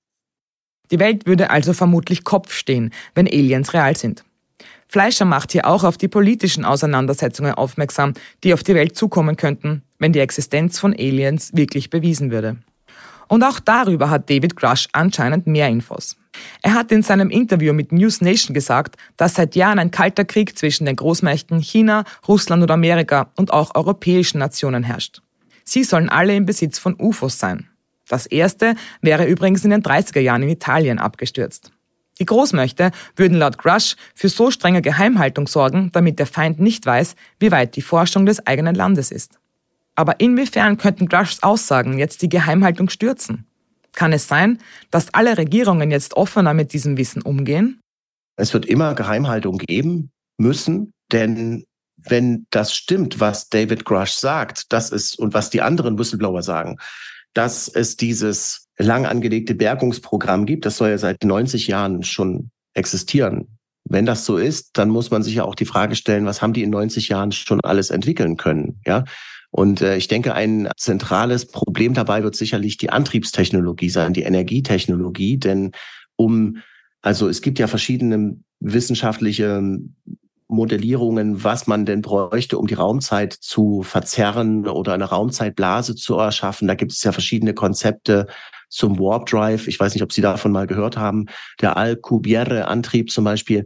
Die 0.91 0.99
Welt 0.99 1.25
würde 1.25 1.49
also 1.49 1.73
vermutlich 1.73 2.23
Kopf 2.23 2.53
stehen, 2.53 2.91
wenn 3.15 3.27
Aliens 3.27 3.73
real 3.73 3.95
sind. 3.95 4.23
Fleischer 4.87 5.25
macht 5.25 5.51
hier 5.51 5.67
auch 5.67 5.83
auf 5.83 5.97
die 5.97 6.07
politischen 6.07 6.65
Auseinandersetzungen 6.65 7.53
aufmerksam, 7.53 8.15
die 8.43 8.53
auf 8.53 8.63
die 8.63 8.73
Welt 8.73 8.95
zukommen 8.95 9.37
könnten, 9.37 9.83
wenn 9.99 10.13
die 10.13 10.19
Existenz 10.19 10.79
von 10.79 10.93
Aliens 10.93 11.51
wirklich 11.53 11.91
bewiesen 11.91 12.31
würde. 12.31 12.57
Und 13.27 13.43
auch 13.43 13.59
darüber 13.59 14.09
hat 14.09 14.31
David 14.31 14.55
Grush 14.55 14.87
anscheinend 14.91 15.45
mehr 15.45 15.69
Infos. 15.69 16.17
Er 16.63 16.73
hat 16.73 16.91
in 16.91 17.03
seinem 17.03 17.29
Interview 17.29 17.73
mit 17.73 17.91
News 17.91 18.21
Nation 18.21 18.55
gesagt, 18.55 18.95
dass 19.17 19.35
seit 19.35 19.55
Jahren 19.55 19.77
ein 19.77 19.91
kalter 19.91 20.25
Krieg 20.25 20.57
zwischen 20.57 20.85
den 20.85 20.95
Großmächten 20.95 21.59
China, 21.59 22.03
Russland 22.27 22.63
und 22.63 22.71
Amerika 22.71 23.31
und 23.37 23.53
auch 23.53 23.75
europäischen 23.75 24.39
Nationen 24.39 24.83
herrscht. 24.83 25.21
Sie 25.63 25.83
sollen 25.83 26.09
alle 26.09 26.35
im 26.35 26.47
Besitz 26.47 26.79
von 26.79 26.95
UFOs 26.99 27.37
sein. 27.37 27.67
Das 28.09 28.25
erste 28.25 28.75
wäre 29.01 29.25
übrigens 29.25 29.63
in 29.63 29.69
den 29.69 29.83
30er 29.83 30.19
Jahren 30.19 30.43
in 30.43 30.49
Italien 30.49 30.99
abgestürzt. 30.99 31.71
Die 32.19 32.25
Großmächte 32.25 32.91
würden 33.15 33.37
laut 33.37 33.57
Grush 33.57 33.95
für 34.13 34.27
so 34.27 34.51
strenge 34.51 34.81
Geheimhaltung 34.81 35.47
sorgen, 35.47 35.89
damit 35.93 36.19
der 36.19 36.25
Feind 36.25 36.59
nicht 36.59 36.85
weiß, 36.85 37.15
wie 37.39 37.51
weit 37.51 37.77
die 37.77 37.81
Forschung 37.81 38.25
des 38.25 38.45
eigenen 38.45 38.75
Landes 38.75 39.11
ist. 39.11 39.39
Aber 39.95 40.19
inwiefern 40.19 40.77
könnten 40.77 41.07
Grushs 41.07 41.41
Aussagen 41.43 41.97
jetzt 41.97 42.21
die 42.21 42.29
Geheimhaltung 42.29 42.89
stürzen? 42.89 43.45
Kann 43.93 44.11
es 44.11 44.27
sein, 44.27 44.59
dass 44.91 45.13
alle 45.13 45.37
Regierungen 45.37 45.91
jetzt 45.91 46.15
offener 46.15 46.53
mit 46.53 46.73
diesem 46.73 46.97
Wissen 46.97 47.21
umgehen? 47.21 47.79
Es 48.35 48.53
wird 48.53 48.65
immer 48.65 48.95
Geheimhaltung 48.95 49.57
geben 49.57 50.11
müssen, 50.37 50.93
denn 51.11 51.65
wenn 51.97 52.45
das 52.49 52.73
stimmt, 52.73 53.19
was 53.19 53.49
David 53.49 53.85
Grush 53.85 54.11
sagt, 54.11 54.71
das 54.71 54.91
ist 54.91 55.17
und 55.19 55.33
was 55.33 55.49
die 55.49 55.61
anderen 55.61 55.97
Whistleblower 55.97 56.43
sagen, 56.43 56.77
dass 57.33 57.67
es 57.67 57.95
dieses 57.95 58.67
lang 58.77 59.05
angelegte 59.05 59.55
Bergungsprogramm 59.55 60.45
gibt. 60.45 60.65
Das 60.65 60.77
soll 60.77 60.89
ja 60.89 60.97
seit 60.97 61.23
90 61.23 61.67
Jahren 61.67 62.03
schon 62.03 62.51
existieren. 62.73 63.59
Wenn 63.85 64.05
das 64.05 64.25
so 64.25 64.37
ist, 64.37 64.77
dann 64.77 64.89
muss 64.89 65.11
man 65.11 65.23
sich 65.23 65.35
ja 65.35 65.43
auch 65.43 65.55
die 65.55 65.65
Frage 65.65 65.95
stellen, 65.95 66.25
was 66.25 66.41
haben 66.41 66.53
die 66.53 66.63
in 66.63 66.69
90 66.69 67.09
Jahren 67.09 67.31
schon 67.31 67.59
alles 67.61 67.89
entwickeln 67.89 68.37
können? 68.37 68.79
Ja. 68.85 69.03
Und 69.51 69.81
äh, 69.81 69.97
ich 69.97 70.07
denke, 70.07 70.35
ein 70.35 70.69
zentrales 70.77 71.47
Problem 71.47 71.93
dabei 71.93 72.23
wird 72.23 72.35
sicherlich 72.35 72.77
die 72.77 72.91
Antriebstechnologie 72.91 73.89
sein, 73.89 74.13
die 74.13 74.21
Energietechnologie. 74.21 75.37
Denn 75.37 75.71
um, 76.15 76.57
also 77.01 77.27
es 77.27 77.41
gibt 77.41 77.57
ja 77.57 77.67
verschiedene 77.67 78.37
wissenschaftliche 78.59 79.61
Modellierungen, 80.49 81.43
was 81.43 81.67
man 81.67 81.85
denn 81.85 82.01
bräuchte, 82.01 82.57
um 82.57 82.67
die 82.67 82.73
Raumzeit 82.73 83.33
zu 83.33 83.83
verzerren 83.83 84.67
oder 84.67 84.93
eine 84.93 85.05
Raumzeitblase 85.05 85.95
zu 85.95 86.15
erschaffen. 86.17 86.67
Da 86.67 86.73
gibt 86.73 86.91
es 86.91 87.03
ja 87.03 87.11
verschiedene 87.11 87.53
Konzepte 87.53 88.27
zum 88.67 88.99
Warp 88.99 89.27
Drive. 89.27 89.67
Ich 89.67 89.79
weiß 89.79 89.93
nicht, 89.93 90.03
ob 90.03 90.11
Sie 90.11 90.21
davon 90.21 90.51
mal 90.51 90.67
gehört 90.67 90.97
haben. 90.97 91.27
Der 91.61 91.77
Alcubierre-Antrieb 91.77 93.11
zum 93.11 93.23
Beispiel. 93.23 93.65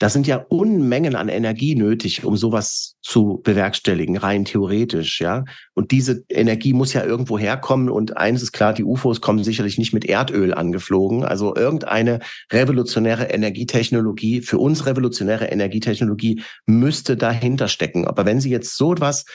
Das 0.00 0.14
sind 0.14 0.26
ja 0.26 0.38
Unmengen 0.48 1.14
an 1.14 1.28
Energie 1.28 1.74
nötig, 1.74 2.24
um 2.24 2.34
sowas 2.34 2.96
zu 3.02 3.42
bewerkstelligen, 3.44 4.16
rein 4.16 4.46
theoretisch, 4.46 5.20
ja. 5.20 5.44
Und 5.74 5.90
diese 5.90 6.24
Energie 6.30 6.72
muss 6.72 6.94
ja 6.94 7.04
irgendwo 7.04 7.38
herkommen. 7.38 7.90
Und 7.90 8.16
eines 8.16 8.42
ist 8.42 8.52
klar, 8.52 8.72
die 8.72 8.82
UFOs 8.82 9.20
kommen 9.20 9.44
sicherlich 9.44 9.76
nicht 9.76 9.92
mit 9.92 10.06
Erdöl 10.06 10.54
angeflogen. 10.54 11.22
Also 11.22 11.54
irgendeine 11.54 12.20
revolutionäre 12.50 13.24
Energietechnologie, 13.24 14.40
für 14.40 14.56
uns 14.56 14.86
revolutionäre 14.86 15.46
Energietechnologie 15.46 16.42
müsste 16.64 17.18
dahinter 17.18 17.68
stecken. 17.68 18.06
Aber 18.06 18.24
wenn 18.24 18.40
Sie 18.40 18.50
jetzt 18.50 18.78
so 18.78 18.94
etwas 18.94 19.26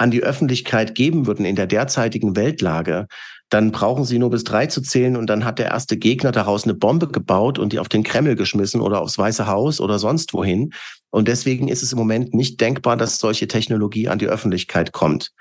an 0.00 0.10
die 0.10 0.22
Öffentlichkeit 0.22 0.94
geben 0.94 1.26
würden 1.26 1.44
in 1.44 1.56
der 1.56 1.66
derzeitigen 1.66 2.34
Weltlage, 2.34 3.06
dann 3.50 3.70
brauchen 3.70 4.04
sie 4.04 4.18
nur 4.18 4.30
bis 4.30 4.44
drei 4.44 4.66
zu 4.66 4.80
zählen 4.80 5.16
und 5.16 5.28
dann 5.28 5.44
hat 5.44 5.58
der 5.58 5.66
erste 5.66 5.98
Gegner 5.98 6.32
daraus 6.32 6.64
eine 6.64 6.74
Bombe 6.74 7.08
gebaut 7.08 7.58
und 7.58 7.72
die 7.72 7.78
auf 7.80 7.88
den 7.88 8.02
Kreml 8.02 8.34
geschmissen 8.34 8.80
oder 8.80 9.02
aufs 9.02 9.18
Weiße 9.18 9.46
Haus 9.46 9.80
oder 9.80 9.98
sonst 9.98 10.32
wohin. 10.32 10.72
Und 11.10 11.28
deswegen 11.28 11.68
ist 11.68 11.82
es 11.82 11.92
im 11.92 11.98
Moment 11.98 12.32
nicht 12.32 12.60
denkbar, 12.60 12.96
dass 12.96 13.18
solche 13.18 13.46
Technologie 13.46 14.08
an 14.08 14.18
die 14.18 14.28
Öffentlichkeit 14.28 14.92
kommt. 14.92 15.32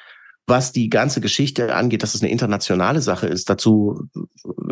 Was 0.46 0.74
die 0.74 0.90
ganze 0.90 1.22
Geschichte 1.22 1.74
angeht, 1.74 2.04
dass 2.04 2.16
es 2.16 2.22
eine 2.22 2.32
internationale 2.32 3.02
Sache 3.02 3.28
ist, 3.28 3.50
dazu, 3.50 4.10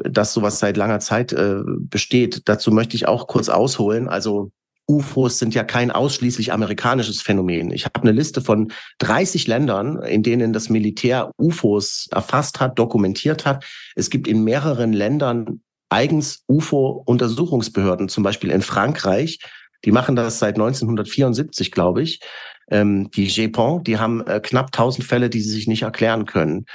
dass 0.03 0.33
sowas 0.33 0.59
seit 0.59 0.75
langer 0.75 0.99
Zeit 0.99 1.31
äh, 1.31 1.61
besteht, 1.65 2.41
dazu 2.45 2.71
möchte 2.71 2.97
ich 2.97 3.07
auch 3.07 3.27
kurz 3.27 3.47
ausholen. 3.47 4.09
Also 4.09 4.51
UFOs 4.87 5.39
sind 5.39 5.53
ja 5.53 5.63
kein 5.63 5.91
ausschließlich 5.91 6.53
amerikanisches 6.53 7.21
Phänomen. 7.21 7.71
Ich 7.71 7.85
habe 7.85 8.01
eine 8.01 8.11
Liste 8.11 8.41
von 8.41 8.71
30 8.99 9.47
Ländern, 9.47 10.01
in 10.01 10.23
denen 10.23 10.53
das 10.53 10.69
Militär 10.69 11.31
UFOs 11.37 12.07
erfasst 12.11 12.59
hat, 12.59 12.79
dokumentiert 12.79 13.45
hat. 13.45 13.65
Es 13.95 14.09
gibt 14.09 14.27
in 14.27 14.43
mehreren 14.43 14.93
Ländern 14.93 15.61
eigens 15.89 16.43
UFO-Untersuchungsbehörden, 16.47 18.09
zum 18.09 18.23
Beispiel 18.23 18.51
in 18.51 18.61
Frankreich. 18.61 19.39
Die 19.85 19.91
machen 19.91 20.15
das 20.15 20.39
seit 20.39 20.55
1974, 20.55 21.71
glaube 21.71 22.01
ich. 22.01 22.21
Ähm, 22.69 23.09
die 23.11 23.27
GEPON, 23.27 23.83
die 23.83 23.97
haben 23.97 24.25
äh, 24.25 24.41
knapp 24.41 24.67
1000 24.67 25.05
Fälle, 25.05 25.29
die 25.29 25.41
sie 25.41 25.51
sich 25.51 25.67
nicht 25.67 25.83
erklären 25.83 26.25
können. 26.25 26.65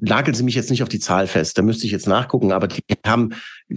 Nageln 0.00 0.34
Sie 0.34 0.42
mich 0.42 0.54
jetzt 0.54 0.70
nicht 0.70 0.82
auf 0.82 0.88
die 0.88 0.98
Zahl 0.98 1.26
fest, 1.26 1.58
da 1.58 1.62
müsste 1.62 1.86
ich 1.86 1.92
jetzt 1.92 2.08
nachgucken, 2.08 2.52
aber 2.52 2.68
die 2.68 2.82
haben 3.06 3.34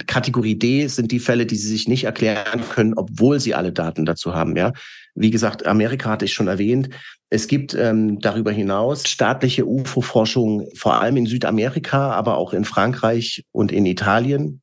Kategorie 0.08 0.58
D 0.58 0.88
sind 0.88 1.12
die 1.12 1.20
Fälle, 1.20 1.46
die 1.46 1.56
sie 1.56 1.68
sich 1.68 1.88
nicht 1.88 2.06
erklären 2.06 2.64
können, 2.70 2.94
obwohl 2.96 3.40
sie 3.40 3.54
alle 3.54 3.72
Daten 3.72 4.06
dazu 4.06 4.34
haben. 4.34 4.56
Ja, 4.56 4.74
wie 5.16 5.32
gesagt, 5.32 5.66
Amerika 5.66 6.10
hatte 6.10 6.26
ich 6.26 6.34
schon 6.34 6.48
erwähnt. 6.48 6.90
Es 7.30 7.48
gibt 7.48 7.74
ähm, 7.74 8.20
darüber 8.20 8.52
hinaus 8.52 9.08
staatliche 9.08 9.66
UFO-Forschung, 9.66 10.68
vor 10.76 11.02
allem 11.02 11.18
in 11.18 11.26
Südamerika, 11.26 12.12
aber 12.12 12.38
auch 12.38 12.54
in 12.54 12.66
Frankreich 12.66 13.44
und 13.52 13.72
in 13.72 13.86
Italien. 13.86 14.62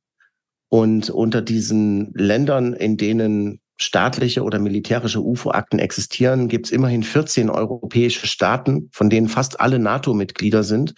Und 0.68 1.10
unter 1.10 1.42
diesen 1.42 2.12
Ländern, 2.14 2.74
in 2.74 2.96
denen 2.96 3.60
staatliche 3.76 4.44
oder 4.44 4.58
militärische 4.58 5.20
UFO-Akten 5.20 5.78
existieren, 5.78 6.48
gibt 6.48 6.66
es 6.66 6.72
immerhin 6.72 7.02
14 7.02 7.50
europäische 7.50 8.26
Staaten, 8.26 8.88
von 8.92 9.10
denen 9.10 9.28
fast 9.28 9.60
alle 9.60 9.78
NATO-Mitglieder 9.78 10.62
sind. 10.62 10.94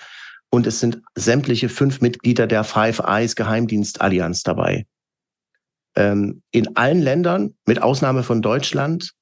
Und 0.54 0.66
es 0.66 0.80
sind 0.80 1.00
sämtliche 1.14 1.70
fünf 1.70 2.02
Mitglieder 2.02 2.46
der 2.46 2.62
Five 2.62 2.98
Eyes 2.98 3.36
Geheimdienstallianz 3.36 4.42
dabei. 4.42 4.86
Ähm, 5.96 6.42
in 6.50 6.76
allen 6.76 7.00
Ländern, 7.00 7.54
mit 7.66 7.80
Ausnahme 7.80 8.22
von 8.22 8.42
Deutschland, 8.42 9.12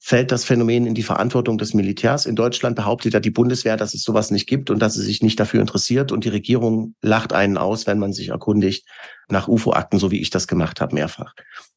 fällt 0.00 0.32
das 0.32 0.44
Phänomen 0.44 0.86
in 0.86 0.94
die 0.94 1.04
Verantwortung 1.04 1.58
des 1.58 1.74
Militärs. 1.74 2.26
In 2.26 2.34
Deutschland 2.34 2.74
behauptet 2.74 3.14
ja 3.14 3.20
die 3.20 3.30
Bundeswehr, 3.30 3.76
dass 3.76 3.94
es 3.94 4.02
sowas 4.02 4.32
nicht 4.32 4.48
gibt 4.48 4.68
und 4.68 4.80
dass 4.80 4.94
sie 4.94 5.02
sich 5.02 5.22
nicht 5.22 5.38
dafür 5.38 5.60
interessiert. 5.60 6.10
Und 6.10 6.24
die 6.24 6.28
Regierung 6.28 6.96
lacht 7.02 7.32
einen 7.32 7.56
aus, 7.56 7.86
wenn 7.86 8.00
man 8.00 8.12
sich 8.12 8.30
erkundigt 8.30 8.84
nach 9.28 9.46
UFO-Akten, 9.46 10.00
so 10.00 10.10
wie 10.10 10.20
ich 10.20 10.30
das 10.30 10.48
gemacht 10.48 10.80
habe, 10.80 10.94
mehrfach. 10.94 11.34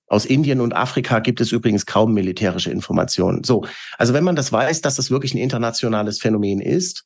Aus 0.08 0.26
Indien 0.26 0.60
und 0.60 0.73
Afrika 0.73 1.19
gibt 1.19 1.39
es 1.39 1.52
übrigens 1.52 1.86
kaum 1.86 2.13
militärische 2.13 2.71
Informationen. 2.71 3.43
So, 3.43 3.65
also 3.99 4.13
wenn 4.13 4.23
man 4.23 4.36
das 4.36 4.52
weiß, 4.52 4.82
dass 4.82 4.95
das 4.95 5.12
wirklich 5.12 5.36
ein 5.36 5.39
internationales 5.39 6.19
Phänomen 6.19 6.62
ist, 6.62 7.06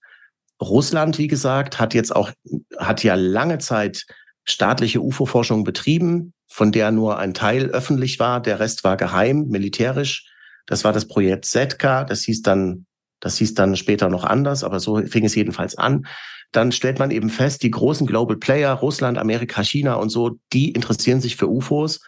Russland, 0.62 1.17
wie 1.17 1.28
gesagt, 1.28 1.80
hat 1.80 1.93
jetzt 1.93 2.15
auch, 2.15 2.32
hat 2.78 3.04
ja 3.04 3.15
lange 3.15 3.60
Zeit 3.60 4.06
staatliche 4.43 5.02
UFO-Forschung 5.02 5.63
betrieben, 5.63 6.34
von 6.48 6.72
der 6.72 6.91
nur 6.91 7.20
ein 7.20 7.34
Teil 7.34 7.67
öffentlich 7.67 8.20
war, 8.20 8.41
der 8.41 8.60
Rest 8.60 8.84
war 8.84 8.98
geheim, 8.98 9.48
militärisch. 9.50 10.26
Das 10.65 10.84
war 10.84 10.93
das 10.93 11.08
Projekt 11.08 11.46
Zetka. 11.46 12.04
Das 12.04 12.22
hieß 12.24 12.41
dann, 12.41 12.86
das 13.20 13.38
hieß 13.38 13.54
dann 13.54 13.76
später 13.76 14.10
noch 14.10 14.24
anders, 14.24 14.63
aber 14.63 14.80
so 14.80 14.98
fing 15.06 15.26
es 15.26 15.36
jedenfalls 15.36 15.78
an. 15.78 16.08
Dann 16.52 16.72
stellt 16.72 16.98
man 16.98 17.12
eben 17.12 17.30
fest, 17.30 17.63
die 17.63 17.72
großen 17.72 18.08
Global 18.08 18.38
Player, 18.38 18.74
Russland, 18.74 19.17
Amerika, 19.17 19.63
China 19.63 19.96
und 19.96 20.10
so, 20.10 20.39
die 20.54 20.72
interessieren 20.72 21.20
sich 21.20 21.36
für 21.36 21.50
UFOs 21.50 22.00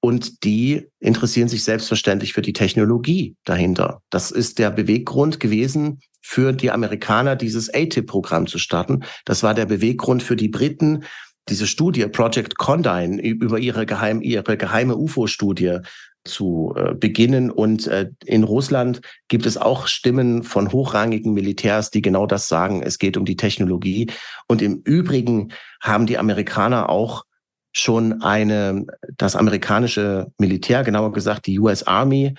und 0.00 0.44
die 0.44 0.88
interessieren 0.98 1.48
sich 1.48 1.62
selbstverständlich 1.62 2.32
für 2.32 2.42
die 2.42 2.52
Technologie 2.52 3.36
dahinter. 3.44 4.02
Das 4.10 4.30
ist 4.30 4.58
der 4.58 4.70
Beweggrund 4.70 5.40
gewesen 5.40 6.00
für 6.22 6.52
die 6.52 6.70
Amerikaner, 6.70 7.36
dieses 7.36 7.72
ATIP-Programm 7.72 8.46
zu 8.46 8.58
starten. 8.58 9.04
Das 9.24 9.42
war 9.42 9.54
der 9.54 9.66
Beweggrund 9.66 10.22
für 10.22 10.36
die 10.36 10.48
Briten, 10.48 11.04
diese 11.48 11.66
Studie 11.66 12.06
Project 12.06 12.56
Condine 12.58 13.20
über 13.22 13.58
ihre, 13.58 13.84
geheim, 13.86 14.22
ihre 14.22 14.56
geheime 14.56 14.96
UFO-Studie 14.96 15.78
zu 16.24 16.74
äh, 16.76 16.94
beginnen. 16.94 17.50
Und 17.50 17.86
äh, 17.86 18.10
in 18.24 18.44
Russland 18.44 19.00
gibt 19.28 19.46
es 19.46 19.56
auch 19.56 19.86
Stimmen 19.86 20.42
von 20.42 20.70
hochrangigen 20.72 21.32
Militärs, 21.32 21.90
die 21.90 22.02
genau 22.02 22.26
das 22.26 22.48
sagen. 22.48 22.82
Es 22.82 22.98
geht 22.98 23.16
um 23.16 23.24
die 23.24 23.36
Technologie. 23.36 24.10
Und 24.46 24.62
im 24.62 24.82
Übrigen 24.84 25.52
haben 25.80 26.06
die 26.06 26.18
Amerikaner 26.18 26.90
auch 26.90 27.24
schon 27.72 28.22
eine, 28.22 28.86
das 29.16 29.36
amerikanische 29.36 30.32
Militär, 30.38 30.82
genauer 30.82 31.12
gesagt 31.12 31.46
die 31.46 31.58
US 31.58 31.84
Army, 31.84 32.34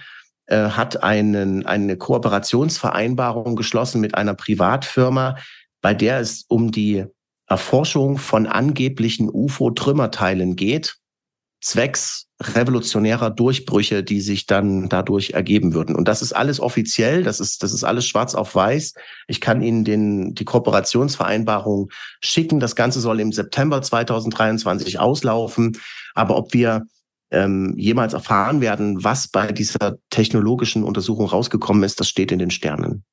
äh, 0.48 0.70
hat 0.70 1.04
einen, 1.04 1.66
eine 1.66 1.98
Kooperationsvereinbarung 1.98 3.56
geschlossen 3.56 4.02
mit 4.02 4.16
einer 4.16 4.34
Privatfirma, 4.34 5.38
bei 5.82 5.94
der 5.94 6.20
es 6.20 6.44
um 6.48 6.72
die 6.72 7.06
Erforschung 7.48 8.18
von 8.18 8.48
angeblichen 8.48 9.30
UFO-Trümmerteilen 9.30 10.56
geht 10.56 11.01
zwecks 11.62 12.28
revolutionärer 12.42 13.30
Durchbrüche, 13.30 14.04
die 14.04 14.20
sich 14.20 14.48
dann 14.48 14.90
dadurch 14.90 15.32
ergeben 15.32 15.74
würden. 15.74 15.96
Und 15.96 16.08
das 16.08 16.22
ist 16.22 16.34
alles 16.34 16.60
offiziell, 16.60 17.24
das 17.24 17.40
ist, 17.40 17.62
das 17.62 17.72
ist 17.72 17.84
alles 17.84 18.08
schwarz 18.08 18.34
auf 18.34 18.56
weiß. 18.56 18.96
Ich 19.28 19.42
kann 19.42 19.62
Ihnen 19.62 19.86
den, 19.86 20.34
die 20.34 20.46
Kooperationsvereinbarung 20.46 21.90
schicken. 22.22 22.60
Das 22.60 22.76
Ganze 22.76 23.00
soll 23.00 23.20
im 23.20 23.32
September 23.32 23.82
2023 23.82 25.00
auslaufen. 25.00 25.78
Aber 26.16 26.36
ob 26.36 26.54
wir 26.54 26.88
ähm, 27.30 27.76
jemals 27.78 28.14
erfahren 28.14 28.60
werden, 28.60 29.04
was 29.04 29.28
bei 29.28 29.52
dieser 29.52 29.98
technologischen 30.10 30.84
Untersuchung 30.84 31.28
rausgekommen 31.28 31.84
ist, 31.84 32.00
das 32.00 32.10
steht 32.10 32.32
in 32.32 32.40
den 32.40 32.52
Sternen. 32.52 33.04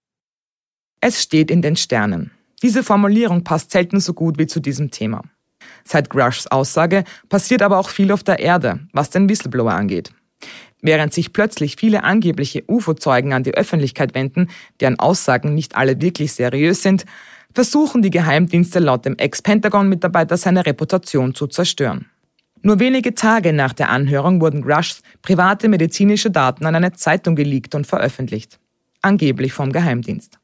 Es 1.00 1.22
steht 1.22 1.50
in 1.50 1.62
den 1.62 1.76
Sternen. 1.76 2.32
Diese 2.62 2.82
Formulierung 2.82 3.44
passt 3.44 3.70
selten 3.70 4.00
so 4.00 4.14
gut 4.14 4.38
wie 4.38 4.48
zu 4.48 4.58
diesem 4.58 4.90
Thema. 4.90 5.22
Seit 5.88 6.10
Grushs 6.10 6.46
Aussage 6.46 7.04
passiert 7.30 7.62
aber 7.62 7.78
auch 7.78 7.88
viel 7.88 8.12
auf 8.12 8.22
der 8.22 8.40
Erde, 8.40 8.80
was 8.92 9.08
den 9.08 9.26
Whistleblower 9.26 9.72
angeht. 9.72 10.12
Während 10.82 11.14
sich 11.14 11.32
plötzlich 11.32 11.76
viele 11.76 12.04
angebliche 12.04 12.62
UFO-Zeugen 12.68 13.32
an 13.32 13.42
die 13.42 13.54
Öffentlichkeit 13.54 14.14
wenden, 14.14 14.48
deren 14.80 14.98
Aussagen 14.98 15.54
nicht 15.54 15.76
alle 15.76 15.98
wirklich 16.02 16.34
seriös 16.34 16.82
sind, 16.82 17.06
versuchen 17.54 18.02
die 18.02 18.10
Geheimdienste 18.10 18.80
laut 18.80 19.06
dem 19.06 19.16
Ex-Pentagon-Mitarbeiter 19.16 20.36
seine 20.36 20.66
Reputation 20.66 21.34
zu 21.34 21.46
zerstören. 21.46 22.04
Nur 22.60 22.80
wenige 22.80 23.14
Tage 23.14 23.54
nach 23.54 23.72
der 23.72 23.88
Anhörung 23.88 24.42
wurden 24.42 24.60
Grushs 24.60 25.00
private 25.22 25.68
medizinische 25.68 26.30
Daten 26.30 26.66
an 26.66 26.74
eine 26.74 26.92
Zeitung 26.92 27.34
geleakt 27.34 27.74
und 27.74 27.86
veröffentlicht. 27.86 28.58
Angeblich 29.00 29.54
vom 29.54 29.72
Geheimdienst. 29.72 30.37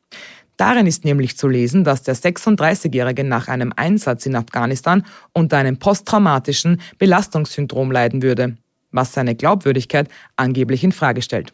Darin 0.64 0.86
ist 0.86 1.04
nämlich 1.04 1.36
zu 1.36 1.46
lesen, 1.46 1.84
dass 1.84 2.04
der 2.04 2.16
36-Jährige 2.16 3.22
nach 3.22 3.48
einem 3.48 3.74
Einsatz 3.76 4.24
in 4.24 4.34
Afghanistan 4.34 5.04
unter 5.34 5.58
einem 5.58 5.76
posttraumatischen 5.76 6.80
Belastungssyndrom 6.96 7.92
leiden 7.92 8.22
würde, 8.22 8.56
was 8.90 9.12
seine 9.12 9.34
Glaubwürdigkeit 9.34 10.08
angeblich 10.36 10.82
in 10.82 10.92
Frage 10.92 11.20
stellt. 11.20 11.52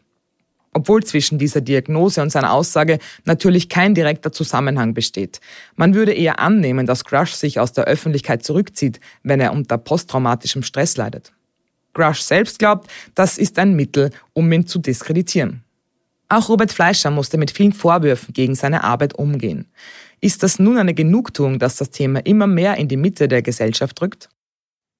Obwohl 0.74 1.02
zwischen 1.02 1.40
dieser 1.40 1.60
Diagnose 1.60 2.22
und 2.22 2.30
seiner 2.30 2.52
Aussage 2.52 3.00
natürlich 3.24 3.68
kein 3.68 3.96
direkter 3.96 4.30
Zusammenhang 4.30 4.94
besteht. 4.94 5.40
Man 5.74 5.96
würde 5.96 6.12
eher 6.12 6.38
annehmen, 6.38 6.86
dass 6.86 7.04
Grush 7.04 7.32
sich 7.32 7.58
aus 7.58 7.72
der 7.72 7.86
Öffentlichkeit 7.86 8.44
zurückzieht, 8.44 9.00
wenn 9.24 9.40
er 9.40 9.52
unter 9.52 9.76
posttraumatischem 9.76 10.62
Stress 10.62 10.96
leidet. 10.96 11.32
Grush 11.94 12.20
selbst 12.20 12.60
glaubt, 12.60 12.88
das 13.16 13.38
ist 13.38 13.58
ein 13.58 13.74
Mittel, 13.74 14.10
um 14.34 14.52
ihn 14.52 14.68
zu 14.68 14.78
diskreditieren. 14.78 15.64
Auch 16.30 16.48
Robert 16.48 16.72
Fleischer 16.72 17.10
musste 17.10 17.38
mit 17.38 17.50
vielen 17.50 17.72
Vorwürfen 17.72 18.32
gegen 18.32 18.54
seine 18.54 18.84
Arbeit 18.84 19.14
umgehen. 19.16 19.66
Ist 20.20 20.44
das 20.44 20.60
nun 20.60 20.78
eine 20.78 20.94
Genugtuung, 20.94 21.58
dass 21.58 21.74
das 21.74 21.90
Thema 21.90 22.20
immer 22.24 22.46
mehr 22.46 22.76
in 22.76 22.86
die 22.86 22.96
Mitte 22.96 23.26
der 23.26 23.42
Gesellschaft 23.42 24.00
rückt? 24.00 24.28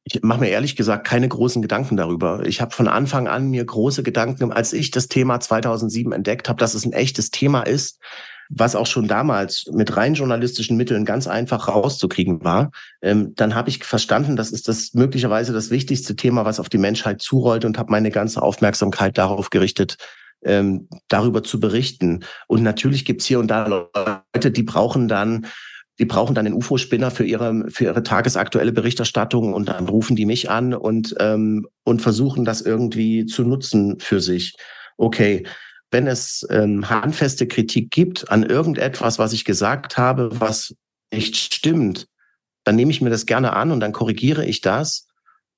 Ich 0.03 0.23
mache 0.23 0.41
mir 0.41 0.49
ehrlich 0.49 0.75
gesagt 0.75 1.07
keine 1.07 1.29
großen 1.29 1.63
Gedanken 1.63 1.97
darüber. 1.97 2.45
Ich 2.47 2.61
habe 2.61 2.75
von 2.75 2.89
Anfang 2.89 3.29
an 3.29 3.49
mir 3.49 3.65
große 3.65 4.03
Gedanken, 4.03 4.51
als 4.51 4.73
ich 4.73 4.91
das 4.91 5.07
Thema 5.07 5.39
2007 5.39 6.11
entdeckt 6.13 6.49
habe, 6.49 6.59
dass 6.59 6.75
es 6.75 6.85
ein 6.85 6.93
echtes 6.93 7.31
Thema 7.31 7.63
ist, 7.63 8.01
was 8.49 8.75
auch 8.75 8.87
schon 8.87 9.07
damals 9.07 9.67
mit 9.73 9.97
rein 9.97 10.15
journalistischen 10.15 10.77
Mitteln 10.77 11.05
ganz 11.05 11.29
einfach 11.29 11.69
rauszukriegen 11.69 12.43
war, 12.43 12.73
ähm, 13.03 13.35
dann 13.37 13.55
habe 13.55 13.69
ich 13.69 13.85
verstanden, 13.85 14.35
das 14.35 14.51
ist 14.51 14.67
das 14.67 14.95
möglicherweise 14.95 15.53
das 15.53 15.71
wichtigste 15.71 16.17
Thema, 16.17 16.45
was 16.45 16.59
auf 16.59 16.69
die 16.69 16.79
Menschheit 16.79 17.23
zurollt 17.23 17.65
und 17.65 17.79
habe 17.79 17.93
meine 17.93 18.11
ganze 18.11 18.43
Aufmerksamkeit 18.43 19.17
darauf 19.17 19.51
gerichtet, 19.51 19.97
ähm, 20.43 20.89
darüber 21.09 21.43
zu 21.43 21.61
berichten. 21.61 22.25
Und 22.47 22.63
natürlich 22.63 23.05
gibt's 23.05 23.27
hier 23.27 23.39
und 23.41 23.49
da 23.49 23.67
Leute, 23.67 24.51
die 24.51 24.63
brauchen 24.63 25.09
dann 25.09 25.47
die 26.01 26.07
brauchen 26.07 26.35
dann 26.35 26.47
den 26.47 26.55
UFO-Spinner 26.55 27.11
für 27.11 27.25
ihre, 27.25 27.67
für 27.69 27.85
ihre 27.85 28.03
tagesaktuelle 28.03 28.73
Berichterstattung 28.73 29.53
und 29.53 29.69
dann 29.69 29.87
rufen 29.87 30.17
die 30.17 30.25
mich 30.25 30.49
an 30.49 30.73
und, 30.73 31.15
ähm, 31.21 31.67
und 31.85 32.01
versuchen 32.01 32.47
das 32.47 32.63
irgendwie 32.63 33.27
zu 33.27 33.45
nutzen 33.45 34.01
für 34.01 34.23
sich. 34.23 34.55
Okay, 34.97 35.47
wenn 35.91 36.07
es 36.07 36.47
ähm, 36.49 36.89
handfeste 36.89 37.47
Kritik 37.47 37.91
gibt 37.91 38.31
an 38.31 38.45
irgendetwas, 38.45 39.19
was 39.19 39.35
ich 39.35 39.45
gesagt 39.45 39.99
habe, 39.99 40.31
was 40.41 40.75
nicht 41.13 41.37
stimmt, 41.37 42.07
dann 42.65 42.77
nehme 42.77 42.91
ich 42.93 43.03
mir 43.03 43.11
das 43.11 43.27
gerne 43.27 43.53
an 43.53 43.71
und 43.71 43.81
dann 43.81 43.93
korrigiere 43.93 44.47
ich 44.47 44.63
das. 44.63 45.07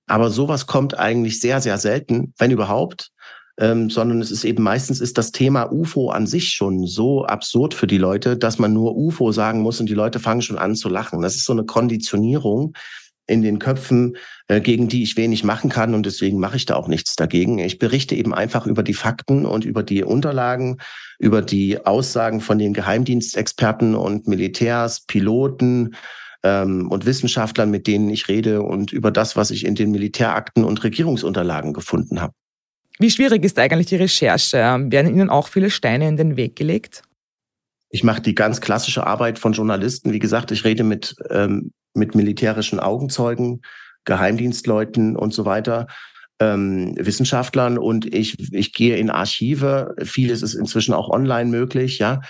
Aber 0.06 0.30
sowas 0.30 0.66
kommt 0.66 0.98
eigentlich 0.98 1.40
sehr, 1.40 1.60
sehr 1.60 1.78
selten, 1.78 2.34
wenn 2.38 2.50
überhaupt 2.50 3.12
ähm, 3.58 3.90
sondern 3.90 4.20
es 4.20 4.30
ist 4.30 4.44
eben 4.44 4.62
meistens 4.62 5.00
ist 5.00 5.18
das 5.18 5.32
Thema 5.32 5.70
UFO 5.70 6.10
an 6.10 6.26
sich 6.26 6.50
schon 6.50 6.86
so 6.86 7.24
absurd 7.24 7.74
für 7.74 7.86
die 7.86 7.98
Leute, 7.98 8.36
dass 8.36 8.58
man 8.58 8.72
nur 8.72 8.96
UFO 8.96 9.32
sagen 9.32 9.60
muss 9.60 9.80
und 9.80 9.88
die 9.88 9.94
Leute 9.94 10.20
fangen 10.20 10.42
schon 10.42 10.58
an 10.58 10.74
zu 10.74 10.88
lachen. 10.88 11.22
Das 11.22 11.36
ist 11.36 11.44
so 11.44 11.52
eine 11.52 11.64
Konditionierung 11.64 12.74
in 13.26 13.42
den 13.42 13.58
Köpfen, 13.58 14.16
äh, 14.48 14.60
gegen 14.60 14.88
die 14.88 15.02
ich 15.02 15.16
wenig 15.16 15.44
machen 15.44 15.70
kann 15.70 15.94
und 15.94 16.06
deswegen 16.06 16.40
mache 16.40 16.56
ich 16.56 16.66
da 16.66 16.74
auch 16.76 16.88
nichts 16.88 17.14
dagegen. 17.14 17.58
Ich 17.58 17.78
berichte 17.78 18.14
eben 18.14 18.34
einfach 18.34 18.66
über 18.66 18.82
die 18.82 18.94
Fakten 18.94 19.46
und 19.46 19.64
über 19.64 19.82
die 19.82 20.02
Unterlagen, 20.02 20.78
über 21.18 21.40
die 21.40 21.84
Aussagen 21.84 22.40
von 22.40 22.58
den 22.58 22.72
Geheimdienstexperten 22.72 23.94
und 23.94 24.26
Militärs, 24.26 25.02
Piloten, 25.06 25.94
ähm, 26.42 26.90
und 26.90 27.06
Wissenschaftlern, 27.06 27.70
mit 27.70 27.86
denen 27.86 28.10
ich 28.10 28.28
rede 28.28 28.62
und 28.62 28.92
über 28.92 29.10
das, 29.10 29.36
was 29.36 29.50
ich 29.50 29.64
in 29.64 29.74
den 29.74 29.90
Militärakten 29.90 30.64
und 30.64 30.82
Regierungsunterlagen 30.82 31.72
gefunden 31.72 32.20
habe. 32.20 32.34
Wie 32.98 33.10
schwierig 33.10 33.44
ist 33.44 33.58
eigentlich 33.58 33.86
die 33.86 33.96
Recherche? 33.96 34.58
Werden 34.58 35.12
Ihnen 35.12 35.30
auch 35.30 35.48
viele 35.48 35.70
Steine 35.70 36.08
in 36.08 36.16
den 36.16 36.36
Weg 36.36 36.56
gelegt? 36.56 37.02
Ich 37.90 38.04
mache 38.04 38.22
die 38.22 38.34
ganz 38.34 38.60
klassische 38.60 39.06
Arbeit 39.06 39.38
von 39.38 39.52
Journalisten. 39.52 40.12
Wie 40.12 40.18
gesagt, 40.18 40.50
ich 40.50 40.64
rede 40.64 40.82
mit, 40.84 41.14
ähm, 41.30 41.72
mit 41.94 42.14
militärischen 42.14 42.80
Augenzeugen, 42.80 43.60
Geheimdienstleuten 44.04 45.16
und 45.16 45.34
so 45.34 45.44
weiter, 45.44 45.86
ähm, 46.40 46.94
Wissenschaftlern 46.98 47.78
und 47.78 48.12
ich, 48.12 48.52
ich 48.52 48.72
gehe 48.72 48.96
in 48.96 49.10
Archive. 49.10 49.94
Vieles 50.02 50.42
ist 50.42 50.54
inzwischen 50.54 50.94
auch 50.94 51.08
online 51.08 51.50
möglich, 51.50 51.98
ja. 51.98 52.20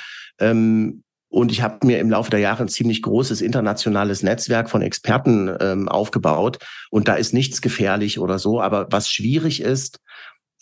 Ähm, 0.40 1.02
und 1.28 1.50
ich 1.50 1.62
habe 1.62 1.86
mir 1.86 1.98
im 1.98 2.10
Laufe 2.10 2.30
der 2.30 2.40
Jahre 2.40 2.62
ein 2.62 2.68
ziemlich 2.68 3.00
großes 3.00 3.40
internationales 3.40 4.22
Netzwerk 4.22 4.68
von 4.68 4.82
Experten 4.82 5.50
ähm, 5.60 5.88
aufgebaut. 5.88 6.58
Und 6.90 7.08
da 7.08 7.14
ist 7.14 7.32
nichts 7.32 7.62
gefährlich 7.62 8.18
oder 8.18 8.38
so. 8.38 8.60
Aber 8.60 8.88
was 8.90 9.08
schwierig 9.08 9.62
ist, 9.62 9.98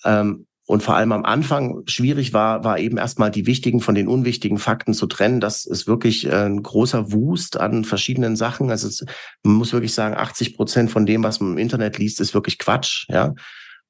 ähm, 0.04 0.46
und 0.70 0.84
vor 0.84 0.94
allem 0.94 1.10
am 1.10 1.24
Anfang 1.24 1.82
schwierig 1.86 2.32
war, 2.32 2.62
war 2.62 2.78
eben 2.78 2.96
erstmal 2.96 3.32
die 3.32 3.46
wichtigen 3.46 3.80
von 3.80 3.96
den 3.96 4.06
unwichtigen 4.06 4.58
Fakten 4.58 4.94
zu 4.94 5.08
trennen. 5.08 5.40
Das 5.40 5.66
ist 5.66 5.88
wirklich 5.88 6.26
äh, 6.26 6.46
ein 6.46 6.62
großer 6.62 7.10
Wust 7.10 7.58
an 7.58 7.84
verschiedenen 7.84 8.36
Sachen. 8.36 8.70
Also 8.70 8.86
es, 8.86 9.04
man 9.42 9.56
muss 9.56 9.72
wirklich 9.72 9.94
sagen, 9.94 10.14
80 10.14 10.54
Prozent 10.54 10.92
von 10.92 11.06
dem, 11.06 11.24
was 11.24 11.40
man 11.40 11.52
im 11.54 11.58
Internet 11.58 11.98
liest, 11.98 12.20
ist 12.20 12.34
wirklich 12.34 12.58
Quatsch. 12.58 13.06
Ja. 13.08 13.34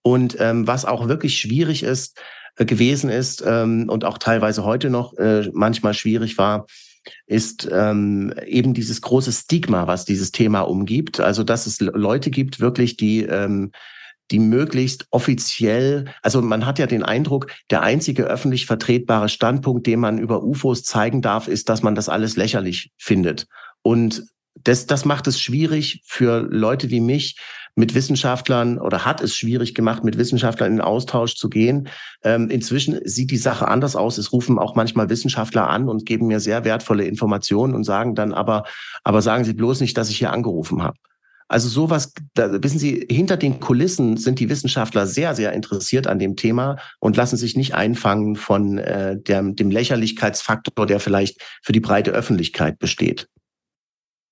Und 0.01 0.39
ähm, 0.41 0.67
was 0.67 0.87
auch 0.87 1.07
wirklich 1.07 1.39
schwierig 1.39 1.83
ist, 1.83 2.19
äh, 2.57 2.65
gewesen 2.65 3.11
ist 3.11 3.45
ähm, 3.47 3.91
und 3.91 4.07
auch 4.07 4.17
teilweise 4.17 4.65
heute 4.65 4.89
noch 4.89 5.13
äh, 5.19 5.51
manchmal 5.53 5.93
schwierig 5.93 6.39
war, 6.39 6.67
ist 7.27 7.69
ähm, 7.71 8.33
eben 8.47 8.73
dieses 8.73 9.03
große 9.03 9.33
Stigma, 9.33 9.87
was 9.87 10.07
dieses 10.07 10.33
Thema 10.33 10.63
umgibt. 10.63 11.21
Also 11.21 11.45
dass 11.45 11.67
es 11.67 11.81
Leute 11.81 12.31
gibt, 12.31 12.59
wirklich, 12.59 12.97
die 12.97 13.23
ähm, 13.23 13.73
die 14.31 14.39
möglichst 14.39 15.07
offiziell, 15.11 16.07
also 16.23 16.41
man 16.43 16.67
hat 16.67 16.79
ja 16.79 16.87
den 16.87 17.03
Eindruck, 17.03 17.49
der 17.71 17.83
einzige 17.83 18.25
öffentlich 18.25 18.67
vertretbare 18.67 19.29
Standpunkt, 19.29 19.87
den 19.87 20.01
man 20.01 20.19
über 20.19 20.43
UFOs 20.43 20.83
zeigen 20.83 21.23
darf, 21.23 21.49
ist, 21.49 21.69
dass 21.69 21.83
man 21.83 21.95
das 21.95 22.09
alles 22.09 22.37
lächerlich 22.37 22.93
findet. 22.97 23.47
Und 23.83 24.25
das, 24.63 24.87
das 24.87 25.05
macht 25.05 25.27
es 25.27 25.41
schwierig 25.41 26.03
für 26.05 26.41
Leute 26.41 26.91
wie 26.91 27.01
mich, 27.01 27.37
mit 27.77 27.95
Wissenschaftlern 27.95 28.79
oder 28.79 29.05
hat 29.05 29.21
es 29.21 29.35
schwierig 29.35 29.75
gemacht, 29.75 30.05
mit 30.05 30.19
Wissenschaftlern 30.19 30.73
in 30.73 30.81
Austausch 30.81 31.37
zu 31.37 31.49
gehen. 31.49 31.89
Ähm, 32.23 32.51
inzwischen 32.51 33.01
sieht 33.05 33.31
die 33.31 33.37
Sache 33.37 33.69
anders 33.69 33.97
aus. 33.97 34.19
Es 34.19 34.33
rufen 34.33 34.59
auch 34.59 34.75
manchmal 34.75 35.09
Wissenschaftler 35.09 35.69
an 35.69 35.89
und 35.89 36.05
geben 36.05 36.27
mir 36.27 36.41
sehr 36.41 36.65
wertvolle 36.65 37.05
Informationen 37.05 37.75
und 37.75 37.85
sagen 37.85 38.15
dann 38.15 38.35
aber, 38.35 38.65
aber 39.05 39.23
sagen 39.23 39.45
Sie 39.45 39.55
bloß 39.55 39.81
nicht, 39.81 39.97
dass 39.97 40.11
ich 40.11 40.19
hier 40.19 40.33
angerufen 40.33 40.83
habe. 40.83 40.97
Also 41.51 41.69
sowas, 41.69 42.13
da, 42.35 42.63
wissen 42.63 42.79
Sie, 42.79 43.09
hinter 43.11 43.37
den 43.37 43.59
Kulissen 43.59 44.17
sind 44.17 44.39
die 44.39 44.49
Wissenschaftler 44.49 45.09
sehr, 45.09 45.35
sehr 45.35 45.53
interessiert 45.53 46.07
an 46.07 46.21
dem 46.21 46.37
Thema 46.37 46.77
und 47.01 47.17
lassen 47.17 47.37
sich 47.37 47.57
nicht 47.57 47.75
einfangen 47.75 48.37
von 48.37 48.79
äh, 48.79 49.21
der, 49.21 49.43
dem 49.43 49.73
Lächerlichkeitsfaktor, 49.73 50.87
der 50.87 51.01
vielleicht 51.01 51.43
für 51.61 51.73
die 51.73 51.81
breite 51.81 52.13
Öffentlichkeit 52.13 52.79
besteht. 52.79 53.27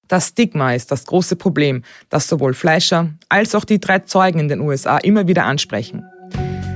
Das 0.07 0.28
Stigma 0.28 0.74
ist 0.74 0.92
das 0.92 1.07
große 1.07 1.35
Problem, 1.35 1.83
das 2.09 2.28
sowohl 2.28 2.54
Fleischer 2.54 3.11
als 3.28 3.57
auch 3.57 3.64
die 3.64 3.81
drei 3.81 3.98
Zeugen 3.98 4.38
in 4.38 4.48
den 4.48 4.61
USA 4.61 4.98
immer 4.98 5.26
wieder 5.26 5.44
ansprechen. 5.44 6.04